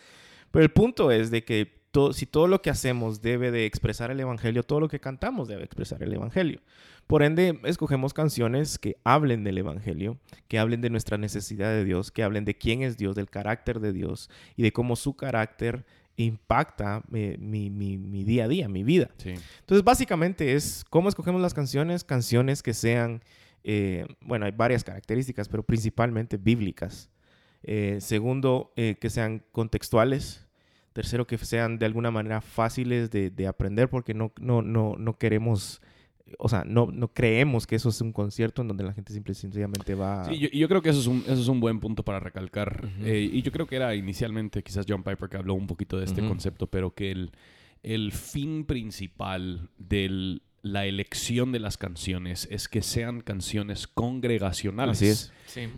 [0.50, 1.78] pero el punto es de que
[2.12, 5.64] si todo lo que hacemos debe de expresar el Evangelio, todo lo que cantamos debe
[5.64, 6.61] expresar el Evangelio.
[7.06, 12.11] Por ende, escogemos canciones que hablen del Evangelio, que hablen de nuestra necesidad de Dios,
[12.12, 15.87] que hablen de quién es Dios, del carácter de Dios y de cómo su carácter
[16.16, 17.70] impacta eh, mi,
[18.24, 19.11] día a día, mi vida.
[19.24, 23.22] Entonces, básicamente es cómo escogemos las canciones, canciones que sean,
[23.64, 27.08] eh, bueno, hay varias características, pero principalmente bíblicas.
[27.62, 30.47] Eh, segundo, eh, que sean contextuales.
[30.92, 35.81] Tercero, que sean de alguna manera fáciles de, aprender porque no, no, no, no queremos
[36.38, 39.35] o sea, no, no creemos que eso es un concierto en donde la gente simple,
[39.35, 40.25] sencillamente va...
[40.25, 42.88] Sí, yo, yo, creo que eso es un, eso es un buen punto para recalcar.
[43.01, 46.05] Eh, y yo creo que era inicialmente quizás John Piper que habló un poquito de
[46.05, 47.31] este concepto, pero que el,
[47.83, 54.97] el fin principal del, la elección de las canciones es que sean canciones congregacionales.
[54.97, 55.33] Así es.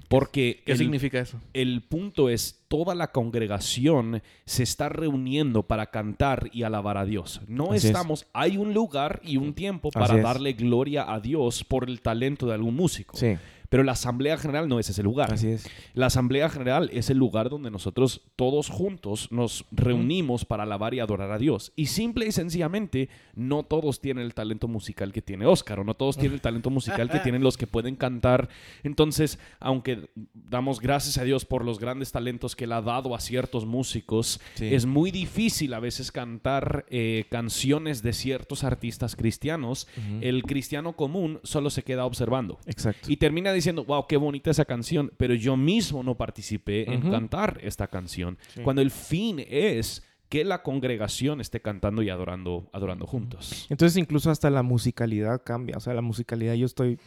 [0.09, 1.41] Porque ¿Qué significa eso?
[1.53, 7.41] El punto es toda la congregación se está reuniendo para cantar y alabar a Dios.
[7.47, 12.01] No estamos, hay un lugar y un tiempo para darle gloria a Dios por el
[12.01, 13.17] talento de algún músico.
[13.17, 13.37] Sí.
[13.71, 15.33] Pero la Asamblea General no es ese lugar.
[15.33, 15.71] Así es.
[15.95, 20.99] La Asamblea General es el lugar donde nosotros todos juntos nos reunimos para alabar y
[20.99, 21.73] adorar a Dios.
[21.77, 25.95] Y simple y sencillamente, no todos tienen el talento musical que tiene Oscar, o no
[25.95, 28.49] todos tienen el talento musical que tienen los que pueden cantar.
[28.83, 33.21] Entonces, aunque damos gracias a Dios por los grandes talentos que Él ha dado a
[33.21, 39.87] ciertos músicos, es muy difícil a veces cantar eh, canciones de ciertos artistas cristianos.
[40.21, 42.59] El cristiano común solo se queda observando.
[42.67, 43.11] Exacto.
[43.13, 47.59] Y termina diciendo, wow, qué bonita esa canción, pero yo mismo no participé en cantar
[47.63, 48.39] esta canción.
[48.63, 53.67] Cuando el fin es que la congregación esté cantando y adorando, adorando juntos.
[53.69, 55.77] Entonces incluso hasta la musicalidad cambia.
[55.77, 56.99] O sea, la musicalidad yo estoy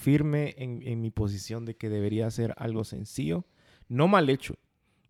[0.00, 3.44] firme en, en mi posición de que debería ser algo sencillo,
[3.88, 4.54] no mal hecho,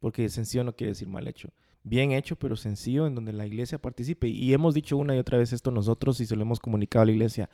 [0.01, 1.51] porque sencillo no quiere decir mal hecho.
[1.85, 4.29] Bien hecho, pero sencillo, en donde la iglesia participe.
[4.29, 7.07] Y hemos dicho una y otra vez esto nosotros y se lo hemos comunicado a
[7.07, 7.51] la iglesia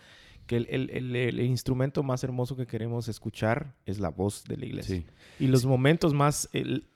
[0.47, 5.05] que el, instrumento más hermoso que queremos escuchar es la voz de la iglesia.
[5.39, 6.49] Y los momentos más,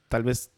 [0.07, 0.51] tal vez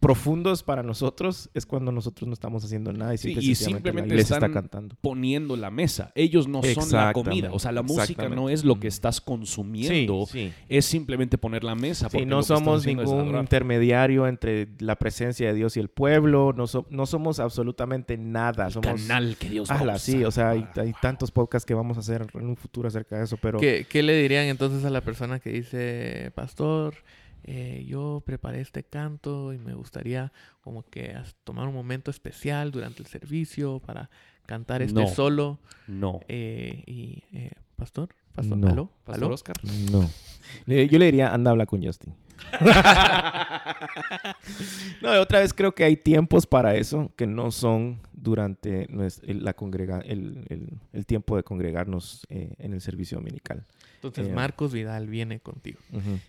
[0.00, 4.96] profundos para nosotros es cuando nosotros no estamos haciendo nada y, simplemente la está cantando.
[5.00, 6.12] poniendo la mesa.
[6.14, 7.50] Ellos no son la comida.
[7.52, 10.26] O sea, la música no es lo que estás consumiendo.
[10.68, 12.08] Es simplemente poner la mesa.
[12.08, 16.54] Porque no somos ningún intermediario entre la presencia de Dios y el pueblo.
[16.56, 18.70] No, no somos absolutamente nada.
[18.70, 20.66] somos canal que Dios va sí, o sea, hay,
[21.00, 23.58] tantos podcasts que vamos a hacer en un futuro acerca de eso, pero...
[23.58, 26.94] ¿Qué, ¿Qué le dirían entonces a la persona que dice, pastor...
[27.44, 33.02] Eh, yo preparé este canto y me gustaría como que tomar un momento especial durante
[33.02, 34.10] el servicio para
[34.46, 35.58] cantar este solo.
[35.86, 36.20] No.
[36.28, 38.90] Eh, y, eh, Pastor, Pastor, no.
[39.04, 39.56] ¿Pastor Oscar?
[39.90, 40.10] No.
[40.66, 42.14] yo le diría, anda, habla con Justin.
[45.02, 48.86] no, otra vez creo que hay tiempos para eso que no son durante
[49.22, 53.64] la congrega el, el, tiempo de congregarnos eh, en el servicio dominical.
[53.98, 55.80] Entonces eh, Marcos Vidal viene contigo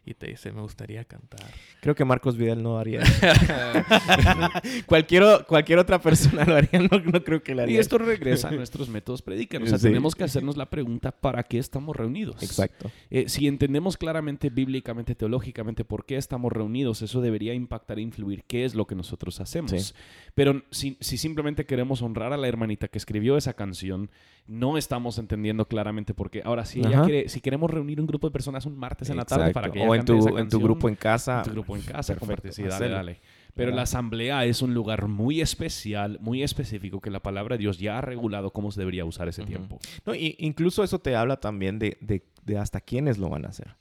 [0.04, 1.40] y te dice, me gustaría cantar.
[1.82, 3.02] Creo que Marcos Vidal no haría.
[4.88, 7.76] cualquier, cualquier otra persona lo haría, no, creo que lo haría.
[7.76, 9.62] Y esto regresa a nuestros métodos predican.
[9.62, 12.42] O sea, tenemos que hacernos la pregunta, ¿para qué estamos reunidos?
[12.42, 12.92] Exacto.
[13.12, 18.44] Eh, si entendemos claramente, bíblicamente, teológicamente, por qué estamos reunidos, eso debería impactar e influir
[18.46, 19.96] qué es lo que nosotros hacemos.
[20.36, 24.10] Pero si, si simplemente queremos honrar a la hermanita que escribió esa canción,
[24.48, 26.42] no estamos entendiendo claramente por qué.
[26.44, 29.26] Ahora, si ella quiere, si queremos reunir un grupo de personas un martes en la
[29.26, 31.40] tarde para que ella O en tu, en tu grupo en casa.
[31.40, 33.22] En tu grupo en casa, dale, dale.
[33.56, 37.78] Pero la asamblea es un lugar muy especial, muy específico, que la palabra de Dios
[37.78, 39.80] ya ha regulado cómo se debería usar ese tiempo.
[40.06, 43.50] No, y incluso eso te habla también de, de, de, hasta quiénes lo van a
[43.50, 43.76] hacer,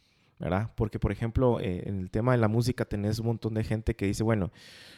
[0.74, 3.96] Porque, por ejemplo, eh, en el tema de la música tenés un montón de gente
[3.96, 4.52] que dice, bueno,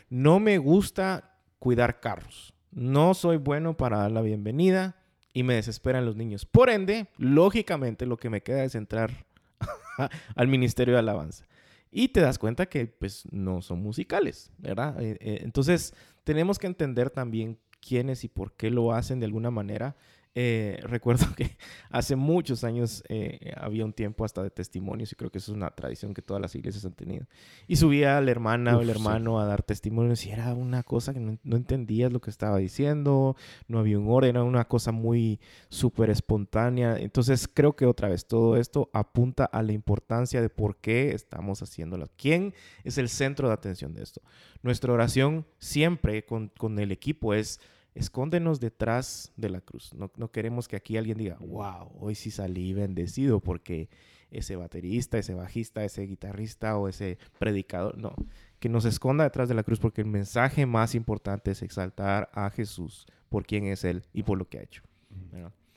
[0.08, 4.96] no me gusta cuidar carros, no soy bueno para dar la bienvenida,
[5.32, 6.44] y me desesperan los niños.
[6.44, 9.26] Por ende, lógicamente lo que me queda es entrar
[10.34, 11.46] al Ministerio de Alabanza.
[11.92, 15.00] Y te das cuenta que pues no son musicales, ¿verdad?
[15.02, 19.50] Eh, eh, entonces tenemos que entender también quiénes y por qué lo hacen de alguna
[19.50, 19.96] manera
[20.34, 21.56] eh, recuerdo que
[21.90, 25.56] hace muchos años eh, había un tiempo hasta de testimonios y creo que eso es
[25.56, 27.26] una tradición que todas las iglesias han tenido.
[27.66, 31.20] Y subía la hermana o el hermano a dar testimonios y era una cosa que
[31.20, 35.40] no, no, entendías lo que estaba diciendo, no había un orden, era una cosa muy
[35.68, 36.96] súper espontánea.
[36.96, 41.62] Entonces creo que otra vez todo esto apunta a la importancia de por qué estamos
[41.62, 42.08] haciéndolo.
[42.16, 44.22] ¿Quién es el centro de atención de esto?
[44.62, 47.60] Nuestra oración siempre con, con el equipo es
[48.00, 49.92] escóndenos detrás de la cruz.
[49.94, 53.88] No, queremos que aquí alguien diga, wow, hoy sí salí bendecido porque
[54.30, 58.14] ese baterista, ese bajista, ese guitarrista o ese predicador, no,
[58.58, 62.50] que nos esconda detrás de la cruz porque el mensaje más importante es exaltar a
[62.50, 64.82] Jesús por quién es Él y por lo que ha hecho.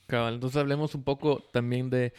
[0.09, 2.13] entonces hablemos un poco también de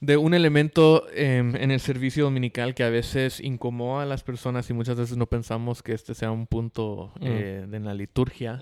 [0.00, 4.68] de un elemento em, en el servicio dominical que a veces incomoda a las personas
[4.68, 8.60] y muchas veces no pensamos que este sea un punto eh, de la liturgia,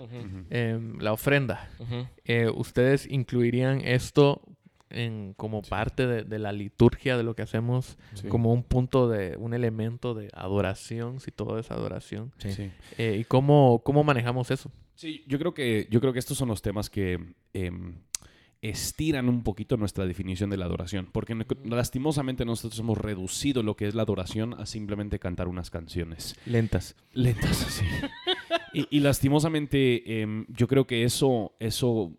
[0.51, 1.71] em, la ofrenda.
[2.25, 4.43] Eh, ¿Ustedes incluirían esto
[4.91, 9.55] en, como parte de, la liturgia de lo que hacemos, como un punto de, un
[9.55, 12.33] elemento de adoración, si todo es adoración?
[12.99, 14.71] Eh, ¿Y cómo, cómo manejamos eso?
[14.95, 17.19] Sí, yo creo que, yo creo que estos son los temas que
[17.55, 17.95] em,
[18.63, 23.89] estiran un poquito nuestra definición de la adoración, porque lastimosamente nosotros hemos reducido lo que
[23.89, 26.37] es la adoración a simplemente cantar unas canciones.
[26.47, 26.95] Lentas.
[27.13, 27.85] Lentas, sí.
[28.73, 32.17] y, lastimosamente em, yo creo que eso, eso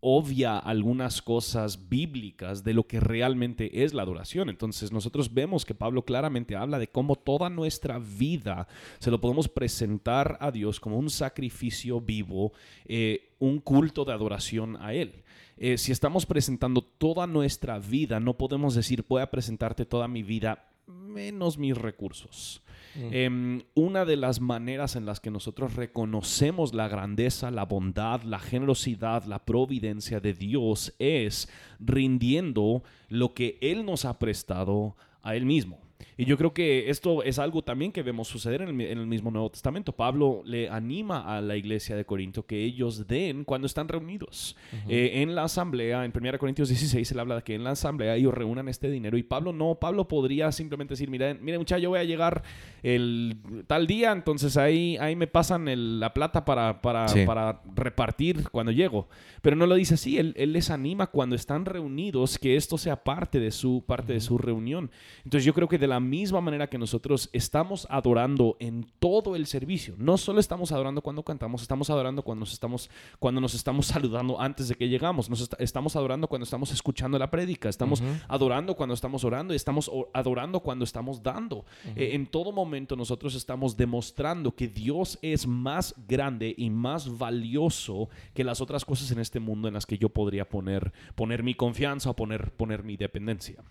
[0.00, 4.48] obvia algunas cosas bíblicas de lo que realmente es la adoración.
[4.48, 9.48] Entonces nosotros vemos que Pablo claramente habla de cómo toda nuestra vida se lo podemos
[9.48, 12.52] presentar a Dios como un sacrificio vivo,
[12.86, 15.24] eh, un culto de adoración a Él.
[15.58, 20.22] Eh, si estamos presentando toda nuestra vida, no podemos decir voy a presentarte toda mi
[20.22, 22.62] vida menos mis recursos.
[22.94, 23.08] Mm.
[23.12, 28.38] Em, una de las maneras en las que nosotros reconocemos la grandeza, la bondad, la
[28.38, 31.48] generosidad, la providencia de Dios es
[31.80, 35.87] rindiendo lo que Él nos ha prestado a Él mismo.
[36.16, 39.50] Y yo creo que esto es algo también que vemos suceder en el, mismo Nuevo
[39.50, 39.92] Testamento.
[39.92, 44.56] Pablo le anima a la iglesia de Corinto que ellos den cuando están reunidos.
[44.88, 48.16] Eh, en la asamblea, en 1 Corintios 16, él habla de que en la asamblea
[48.16, 49.16] ellos reúnan este dinero.
[49.16, 52.42] Y Pablo no, Pablo podría simplemente decir, miren, miren muchachos, yo voy a llegar
[52.82, 58.72] el tal día, entonces ahí, ahí me pasan la plata para, para, para, repartir cuando
[58.72, 59.08] llego.
[59.42, 63.02] Pero no lo dice así, él, él, les anima cuando están reunidos que esto sea
[63.02, 64.90] parte de su, parte de su reunión.
[65.24, 69.46] Entonces yo creo que de la misma manera que nosotros estamos adorando en todo el
[69.46, 69.94] servicio.
[69.98, 74.40] No solo estamos adorando cuando cantamos, estamos adorando cuando nos estamos, cuando nos estamos saludando
[74.40, 75.28] antes de que llegamos.
[75.30, 77.68] Nos estamos adorando cuando estamos escuchando la prédica.
[77.68, 81.64] Estamos adorando cuando estamos orando y estamos adorando cuando estamos dando.
[81.96, 88.08] Eh, en todo momento nosotros estamos demostrando que Dios es más grande y más valioso
[88.34, 91.54] que las otras cosas en este mundo en las que yo podría poner, poner mi
[91.54, 93.62] confianza o poner, poner mi dependencia.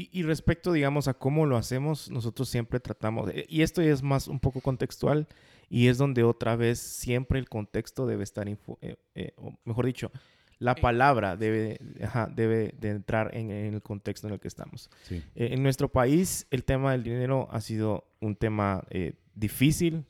[0.00, 4.38] Y, respecto, digamos, a cómo lo hacemos, nosotros siempre tratamos, y esto es más un
[4.38, 5.26] poco contextual,
[5.68, 8.56] y es donde otra vez siempre el contexto debe estar, eh,
[9.16, 9.34] eh,
[9.64, 10.12] mejor dicho,
[10.60, 11.80] la palabra debe,
[12.34, 14.88] debe de entrar en, el contexto en el que estamos.
[15.10, 18.84] Eh, en nuestro país, el tema del dinero ha sido un tema
[19.34, 20.04] difícil,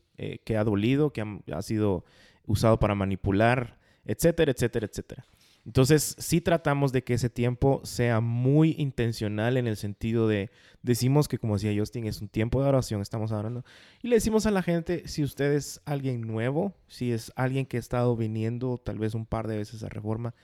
[0.44, 2.04] que ha dolido, que ha sido
[2.44, 5.24] usado para manipular, etcétera, etcétera, etcétera.
[5.68, 10.50] Entonces, sí tratamos de que ese tiempo sea muy intencional en el sentido de,
[10.82, 13.66] decimos que como decía Justin, es un tiempo de oración, estamos orando,
[14.00, 17.76] y le decimos a la gente, si usted es alguien nuevo, si es alguien que
[17.76, 20.34] ha estado viniendo tal vez un par de veces a Reforma,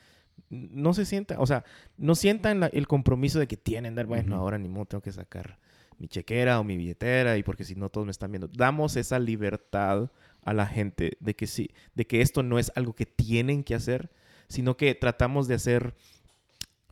[0.50, 1.64] no se sienta, o sea,
[1.96, 5.58] no sientan el compromiso de que tienen, dar, bueno, ahora ni modo tengo que sacar
[5.96, 8.48] mi chequera o mi billetera y porque si no todos me están viendo.
[8.48, 10.10] Damos esa libertad
[10.42, 13.74] a la gente de que sí, de que esto no es algo que tienen que
[13.74, 14.10] hacer,
[14.48, 15.94] sino que tratamos de hacer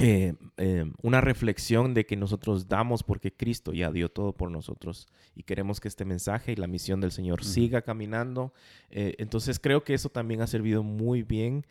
[0.02, 5.06] eh, eh, una reflexión de que nosotros damos porque Cristo ya dio todo por nosotros
[5.36, 8.52] y queremos que este mensaje y la misión del Señor siga caminando.
[8.90, 11.64] Eh, entonces creo que eso también ha servido muy bien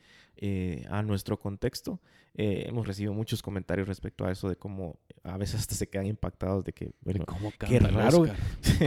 [0.89, 1.99] a nuestro contexto.
[2.33, 6.63] hemos recibido muchos comentarios respecto a eso de cómo a veces hasta se quedan impactados
[6.63, 7.25] de que, bueno,
[7.59, 8.25] qué raro.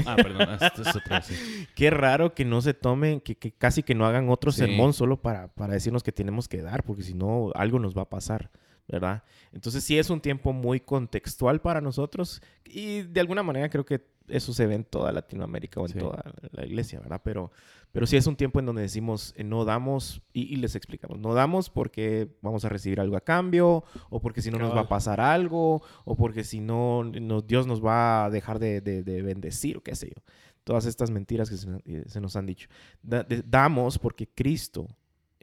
[0.06, 1.22] ah, perdón, esto es otra,
[1.76, 5.46] Qué raro que no se tomen, que, casi que no hagan otro sermón solo para,
[5.46, 8.50] para decirnos que tenemos que dar, porque si no, algo nos va a pasar.
[8.88, 9.22] ¿Verdad?
[9.52, 14.04] Entonces sí es un tiempo muy contextual para nosotros y de alguna manera creo que
[14.28, 17.20] eso se ve en toda Latinoamérica o en toda la iglesia, ¿verdad?
[17.22, 17.50] Pero,
[17.92, 21.34] pero sí es un tiempo en donde decimos, eh, no damos, y, les explicamos, no
[21.34, 24.88] damos porque vamos a recibir algo a cambio, o porque si no nos va a
[24.88, 27.04] pasar algo, o porque si no,
[27.46, 30.22] Dios nos va a dejar de, bendecir, o qué sé yo.
[30.64, 32.68] Todas estas mentiras que se, nos han dicho.
[33.02, 34.88] damos porque Cristo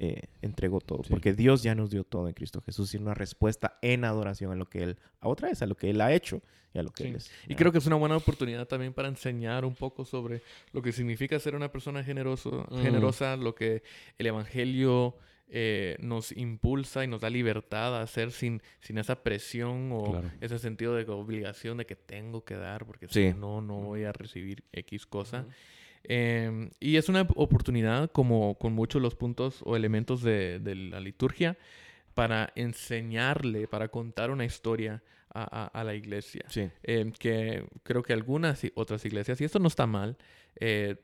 [0.04, 3.78] eh, entregó todo, porque Dios ya nos dio todo en Cristo Jesús y una respuesta
[3.84, 6.42] en adoración a lo que Él, a otra vez, a lo que Él ha hecho
[6.74, 7.30] y a lo que Él es.
[7.48, 10.42] Y creo que es una buena oportunidad también para enseñar un poco sobre
[10.74, 12.82] lo que significa ser una persona generoso, mm.
[12.82, 13.84] generosa, lo que
[14.18, 15.18] el Evangelio
[15.50, 20.58] eh, nos impulsa y nos da libertad a hacer sin, sin esa presión o ese
[20.58, 24.64] sentido de obligación de que tengo que dar, porque si no, no voy a recibir
[24.72, 25.46] X cosa.
[26.04, 30.60] Em, y es una oportunidad, como con muchos los puntos o elementos de,
[30.92, 31.58] la liturgia,
[32.14, 35.02] para enseñarle, para contar una historia
[35.34, 36.46] a, la iglesia.
[36.84, 40.18] Em, que creo que algunas otras iglesias, y esto no está mal,
[40.60, 40.98] eh,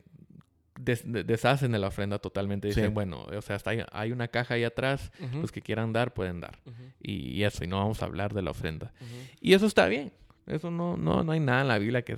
[0.80, 2.68] deshacen de la ofrenda totalmente.
[2.68, 6.40] Dicen, bueno, o sea, hasta hay, una caja ahí atrás, los que quieran dar pueden
[6.40, 6.60] dar.
[7.02, 8.94] y, eso, y no vamos a hablar de la ofrenda.
[9.42, 10.12] Y eso está bien.
[10.46, 12.18] Eso no, no, no hay nada en la Biblia que,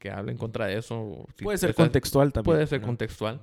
[0.00, 1.26] que hable en contra de eso.
[1.40, 2.56] puede ser contextual también.
[2.56, 3.40] Puede ser contextual.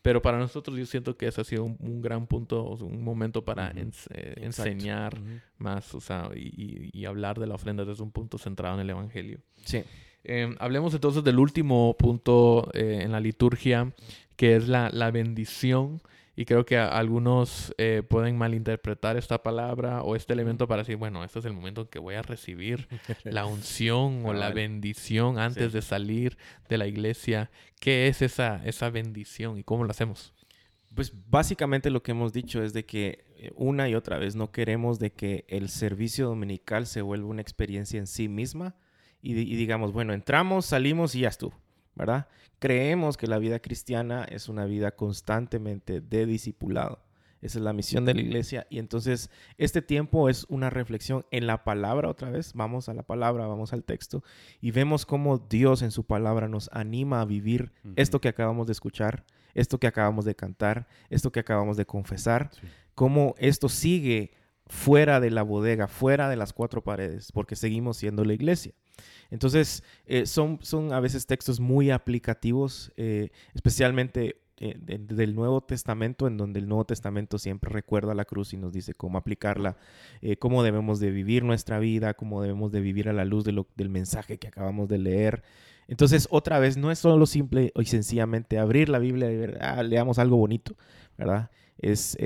[0.00, 3.72] Pero para nosotros yo siento que ese ha sido un, gran punto, un momento para
[3.74, 5.18] eh, enseñar
[5.58, 9.40] más, o sea, y, hablar de la ofrenda desde un punto centrado en el Evangelio.
[9.64, 9.82] Sí.
[10.22, 13.92] Em, hablemos entonces del último punto eh, en la liturgia,
[14.36, 16.00] que es la, la bendición.
[16.38, 21.24] Y creo que algunos eh, pueden malinterpretar esta palabra o este elemento para decir, bueno,
[21.24, 22.88] este es el momento en que voy a recibir
[23.24, 26.36] la unción o la bendición antes de salir
[26.68, 27.50] de la iglesia.
[27.80, 30.34] ¿Qué es esa, esa bendición y cómo lo hacemos?
[30.94, 34.52] Pues básicamente lo que hemos dicho es de que eh, una y otra vez no
[34.52, 38.76] queremos de que el servicio dominical se vuelva una experiencia en sí misma
[39.22, 41.54] y, y digamos, bueno, entramos, salimos y ya estuvo.
[41.96, 42.28] ¿Verdad?
[42.58, 47.00] Creemos que la vida cristiana es una vida constantemente de discipulado.
[47.42, 48.66] Esa es la misión de la iglesia.
[48.70, 52.52] Y entonces este tiempo es una reflexión en la palabra otra vez.
[52.54, 54.22] Vamos a la palabra, vamos al texto
[54.60, 58.72] y vemos cómo Dios en su palabra nos anima a vivir esto que acabamos de
[58.72, 62.50] escuchar, esto que acabamos de cantar, esto que acabamos de confesar,
[62.94, 64.32] cómo esto sigue
[64.66, 68.72] fuera de la bodega, fuera de las cuatro paredes, porque seguimos siendo la iglesia.
[69.30, 76.26] Entonces, eh, son, son a veces textos muy aplicativos, eh, especialmente eh, del Nuevo Testamento,
[76.26, 79.76] en donde el Nuevo Testamento siempre recuerda la cruz y nos dice cómo aplicarla,
[80.38, 84.38] cómo debemos de vivir nuestra vida, cómo debemos de vivir a la luz del mensaje
[84.38, 85.42] que acabamos de leer.
[85.88, 89.82] Entonces, otra vez, no es solo simple y sencillamente abrir la Biblia y ver, ah,
[89.82, 90.74] leamos algo bonito,
[91.18, 91.50] ¿verdad?
[91.78, 92.16] Es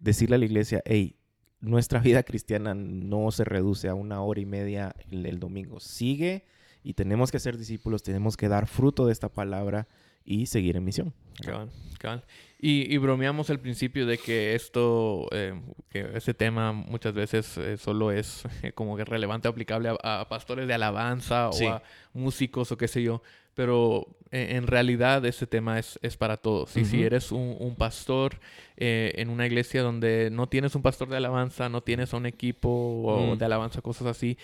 [0.00, 1.16] decirle a la iglesia, hey,
[1.60, 5.80] nuestra vida cristiana no se reduce a una hora y media el, domingo.
[5.80, 6.44] Sigue
[6.82, 9.88] y tenemos que ser discípulos, tenemos que dar fruto de esta palabra
[10.24, 11.14] y seguir en misión.
[12.58, 18.10] Y, bromeamos al principio de que esto, eh, que ese tema muchas veces eh, solo
[18.10, 23.02] es como que relevante, aplicable a, pastores de alabanza o a músicos o qué sé
[23.02, 23.22] yo
[23.56, 26.76] pero eh, en realidad ese tema es, para todos.
[26.76, 28.38] Y si eres un, pastor
[28.76, 33.32] eh, en una iglesia donde no tienes un pastor de alabanza, no tienes un equipo
[33.34, 33.38] mm.
[33.38, 34.36] de alabanza, cosas así,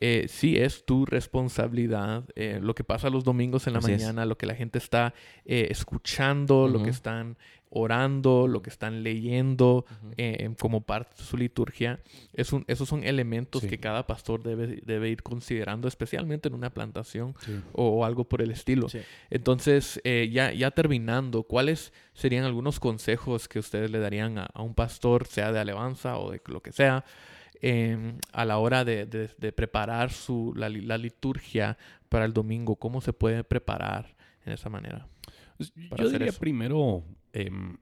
[0.00, 2.24] eh, sí es tu responsabilidad.
[2.36, 5.14] lo que pasa los domingos en la mañana, lo que la gente está
[5.46, 7.38] escuchando, lo que están
[7.74, 9.84] orando, lo que están leyendo
[10.58, 12.00] como parte de su liturgia.
[12.34, 16.70] Es un, esos son elementos que cada pastor debe, debe ir considerando, especialmente en una
[16.70, 17.34] plantación
[17.72, 18.88] o, algo por el estilo.
[19.30, 24.74] Entonces, ya, ya terminando, ¿cuáles serían algunos consejos que ustedes le darían a, a un
[24.74, 27.04] pastor, sea de alabanza o de lo que sea?
[27.64, 29.06] Em, a la hora de,
[29.54, 32.74] preparar su, la, liturgia para el domingo?
[32.74, 35.06] ¿Cómo se puede preparar en esa manera?
[35.56, 37.76] Pues, yo diría primero, em,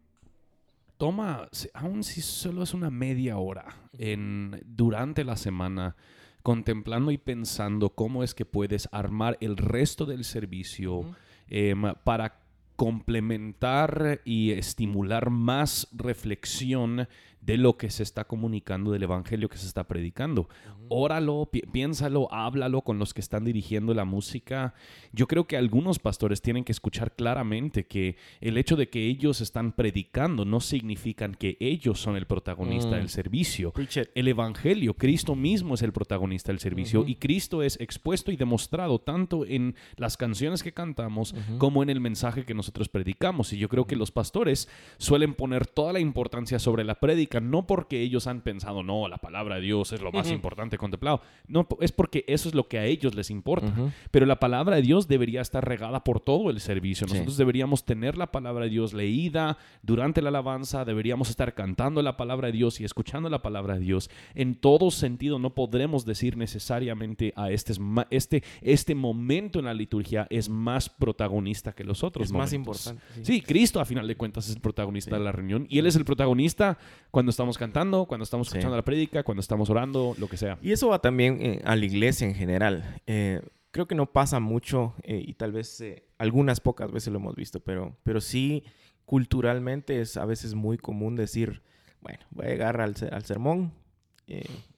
[0.96, 5.96] toma, aun si solo es una media hora en, durante la semana,
[6.42, 11.04] contemplando y pensando cómo es que puedes armar el resto del servicio
[11.48, 12.40] em, para
[12.76, 17.08] complementar y estimular más reflexión
[17.40, 20.48] de lo que se está comunicando, del evangelio que se está predicando.
[20.88, 24.74] Óralo, piénsalo, háblalo con los que están dirigiendo la música.
[25.12, 29.40] Yo creo que algunos pastores tienen que escuchar claramente que el hecho de que ellos
[29.40, 33.08] están predicando no significan que ellos son el protagonista del mm.
[33.08, 33.72] servicio.
[34.14, 38.98] El evangelio, Cristo mismo es el protagonista del servicio y Cristo es expuesto y demostrado
[39.00, 43.52] tanto en las canciones que cantamos como en el mensaje que nosotros predicamos.
[43.52, 44.68] Y yo creo que los pastores
[44.98, 46.96] suelen poner toda la importancia sobre la
[47.38, 51.20] no porque ellos han pensado, no, la palabra de Dios es lo más importante contemplado.
[51.46, 53.72] No, es porque eso es lo que a ellos les importa.
[54.10, 57.06] Pero la palabra de Dios debería estar regada por todo el servicio.
[57.06, 62.16] Nosotros deberíamos tener la palabra de Dios leída durante la alabanza, deberíamos estar cantando la
[62.16, 64.10] palabra de Dios y escuchando la palabra de Dios.
[64.34, 67.74] En todo sentido, no podremos decir necesariamente a este,
[68.10, 72.26] este, este momento en la liturgia es más protagonista que los otros.
[72.26, 73.02] Es más importante.
[73.22, 73.42] Sí.
[73.42, 76.04] Cristo a final de cuentas es el protagonista de la reunión y Él es el
[76.04, 76.78] protagonista
[77.10, 80.58] cuando estamos cantando, cuando estamos escuchando la prédica, cuando estamos orando, lo que sea.
[80.62, 83.00] Y eso va también eh, a la iglesia en general.
[83.06, 85.84] Eh, creo que no pasa mucho eh, y tal vez
[86.16, 88.64] algunas pocas veces lo hemos visto, pero, pero sí
[89.04, 91.62] culturalmente es a veces muy común decir,
[92.00, 93.74] bueno, voy a llegar al, al sermón,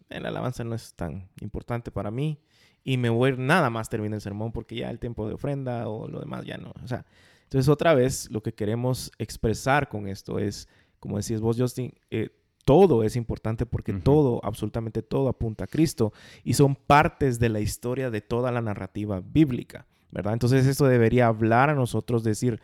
[0.08, 2.38] la alabanza no es tan importante para mí
[2.84, 6.08] y me voy nada más termina el sermón porque ya el tiempo de ofrenda o
[6.08, 6.72] lo demás ya no.
[6.82, 7.04] O sea,
[7.44, 10.68] entonces otra vez lo que queremos expresar con esto es
[11.02, 12.28] como decías vos, Justin, eh,
[12.64, 16.12] todo es importante porque todo, absolutamente todo apunta a Cristo
[16.44, 20.34] y son partes de la historia de toda la narrativa bíblica, ¿verdad?
[20.34, 22.60] Entonces esto debería hablar a nosotros, decir,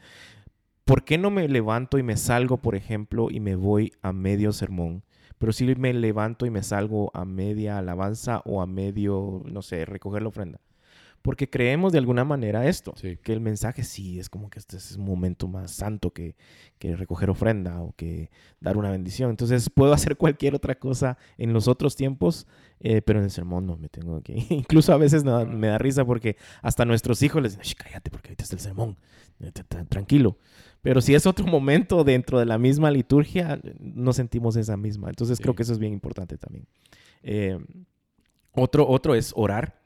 [0.85, 4.53] ¿por qué no me levanto y me salgo, por ejemplo, y me voy a medio
[4.53, 5.03] sermón?
[5.39, 9.85] Pero si me levanto y me salgo a media alabanza o a medio, no sé,
[9.85, 10.61] recoger la ofrenda
[11.23, 14.97] porque creemos de alguna manera esto, que el mensaje sí es como que este es
[14.97, 16.37] un momento más santo que,
[16.79, 19.31] que, recoger ofrenda o que dar una bendición.
[19.31, 22.47] Entonces puedo hacer cualquier otra cosa en los otros tiempos,
[22.81, 24.35] eh, pero en el sermón no me tengo que...
[24.51, 28.45] Incluso a veces me da risa porque hasta nuestros hijos les dicen, cállate porque ahorita
[28.45, 28.97] está el sermón,
[29.41, 29.53] eh,
[29.89, 30.39] tranquilo.
[30.83, 35.09] Pero si es otro momento dentro de la misma liturgia, no sentimos esa misma.
[35.09, 36.67] Entonces creo que eso es bien importante también.
[37.23, 37.59] Eh,
[38.53, 39.78] otro, otro es orar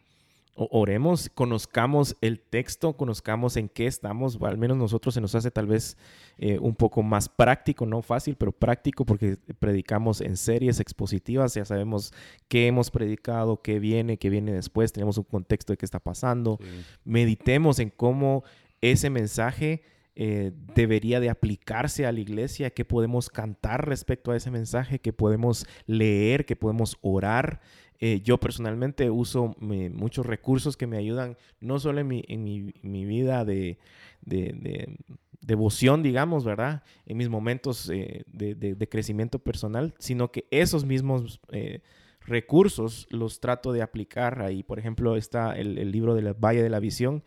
[0.55, 5.67] oremos, conozcamos el texto, conozcamos en qué estamos, al menos nosotros se nos hace tal
[5.67, 5.97] vez
[6.39, 11.65] eh, un poco más práctico, no fácil, pero práctico porque predicamos en series expositivas, ya
[11.65, 12.13] sabemos
[12.49, 16.59] qué hemos predicado, qué viene, qué viene después, tenemos un contexto de qué está pasando,
[17.05, 18.45] meditemos en cómo
[18.83, 19.83] ese mensaje
[20.15, 25.15] eh, debería de aplicarse a la iglesia, qué podemos cantar respecto a ese mensaje, qué
[25.15, 27.63] podemos leer, qué podemos orar.
[28.05, 33.79] Eh, yo personalmente uso muchos recursos que me ayudan, no solo en mi, vida de,
[34.23, 34.99] de,
[35.41, 36.83] devoción, digamos, ¿verdad?
[37.07, 41.81] En mis momentos eh, de, crecimiento personal, sino que esos mismos eh,
[42.23, 44.65] recursos los trato de aplicar ahí.
[44.65, 47.23] Por ejemplo, está el, el libro del Valle de la Visión,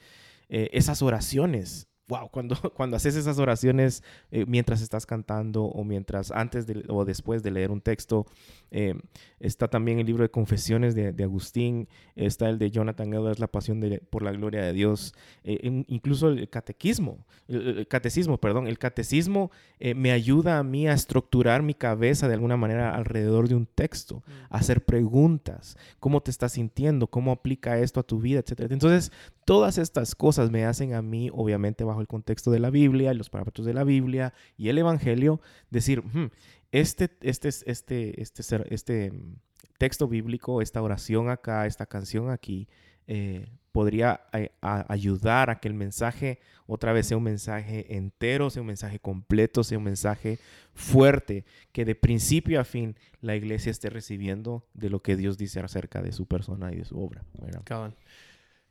[0.49, 6.65] esas oraciones wow, cuando, cuando haces esas oraciones eh, mientras estás cantando o mientras antes
[6.87, 8.25] o después de leer un texto,
[8.71, 8.95] eh,
[9.39, 13.79] está también el libro de confesiones de, Agustín, está el de Jonathan Edwards, La pasión
[13.79, 19.51] de, por la gloria de Dios, eh, incluso el catequismo, el, catecismo, perdón, el catecismo
[19.95, 24.23] me ayuda a mí a estructurar mi cabeza de alguna manera alrededor de un texto,
[24.49, 28.71] a hacer preguntas, cómo te estás sintiendo, cómo aplica esto a tu vida, etc.
[28.71, 29.11] Entonces,
[29.45, 33.17] todas estas cosas me hacen a mí, obviamente, bajo el contexto de la Biblia y
[33.17, 35.39] los parámetros de la Biblia y el Evangelio,
[35.69, 36.31] decir, hmm,
[36.71, 39.35] este, este, este, este, este mm,
[39.77, 42.67] texto bíblico, esta oración acá, esta canción aquí,
[43.07, 48.61] eh, podría eh, ayudar a que el mensaje otra vez sea un mensaje entero, sea
[48.61, 50.39] un mensaje completo, sea un mensaje
[50.73, 55.59] fuerte, que de principio a fin la iglesia esté recibiendo de lo que Dios dice
[55.59, 57.25] acerca de su persona y de su obra.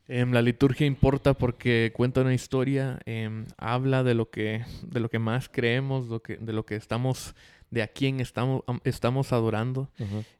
[0.06, 5.08] Em, la liturgia importa porque cuenta una historia, em, habla de lo que, de lo
[5.08, 7.34] que más creemos, lo que, de lo que estamos,
[7.70, 9.88] de a quién estamos, estamos adorando.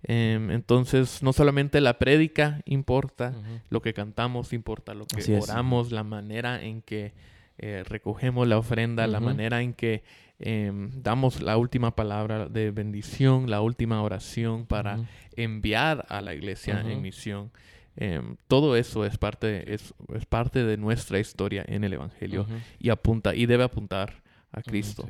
[0.03, 3.35] Em, entonces, no solamente la prédica importa,
[3.71, 7.15] lo que cantamos importa, lo que oramos, la manera en que
[7.57, 10.03] eh, recogemos la ofrenda, la manera en que
[10.39, 14.99] damos la última palabra de bendición, la última oración para
[15.37, 17.51] enviar a la iglesia en misión.
[17.97, 22.47] Em, todo eso es parte, es, es, parte de nuestra historia en el Evangelio
[22.79, 25.09] y apunta y debe apuntar a Cristo.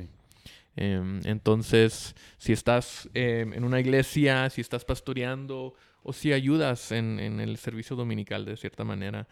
[0.76, 7.18] Em, entonces, si estás em, en una iglesia, si estás pastoreando o si ayudas en,
[7.20, 9.26] en el servicio dominical de cierta manera,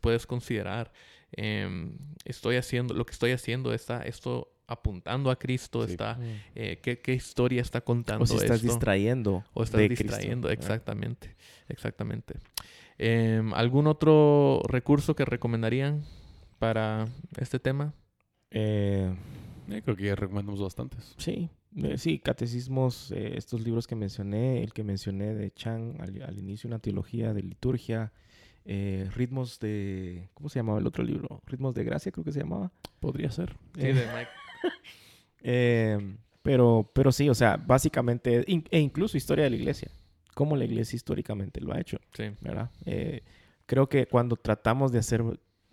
[0.00, 0.92] puedes considerar,
[2.24, 6.22] estoy haciendo, lo que estoy haciendo está esto apuntando a Cristo, está, mm.
[6.54, 8.24] eh, ¿qué, historia está contando.
[8.24, 9.44] O si estás distrayendo.
[9.52, 11.36] O estás distrayendo, exactamente,
[11.68, 12.34] exactamente.
[13.04, 16.04] Em, ¿Algún otro recurso que recomendarían
[16.60, 17.94] para este tema?
[18.52, 19.12] Eh,
[19.70, 21.12] eh, creo que ya recomendamos bastantes.
[21.16, 26.68] Sí, eh, sí, catecismos, estos libros que mencioné, el que mencioné de Chang al, inicio,
[26.68, 28.12] una teología de liturgia,
[28.64, 31.42] ritmos de, ¿cómo se llamaba el otro libro?
[31.46, 32.70] Ritmos de gracia, creo que se llamaba.
[33.00, 33.56] Podría ser.
[33.74, 34.06] Sí, de
[35.42, 36.06] Mike.
[36.44, 39.90] pero, pero sí, o sea, básicamente, e incluso historia de la iglesia
[40.34, 41.98] cómo la iglesia históricamente lo ha hecho.
[42.12, 42.24] Sí.
[42.40, 42.70] ¿verdad?
[42.84, 43.22] Eh,
[43.66, 45.22] creo que cuando tratamos de hacer,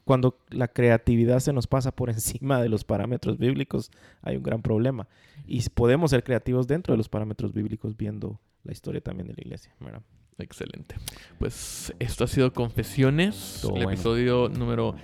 [0.05, 3.91] cuando la creatividad se nos pasa por encima de los parámetros bíblicos,
[4.21, 5.07] hay un gran problema.
[5.45, 9.41] Y podemos ser creativos dentro de los parámetros bíblicos viendo la historia también de la
[9.41, 9.73] iglesia.
[9.79, 10.01] ¿verdad?
[10.39, 10.95] Excelente.
[11.37, 14.95] Pues esto ha sido Confesiones, el episodio número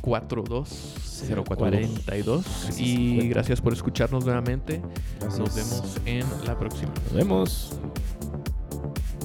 [0.00, 1.10] 042.
[1.46, 2.80] 042.
[2.80, 4.80] Y gracias por escucharnos nuevamente.
[5.20, 6.92] Nos vemos en la próxima.
[7.04, 7.80] Nos vemos.
[8.82, 9.19] Thank you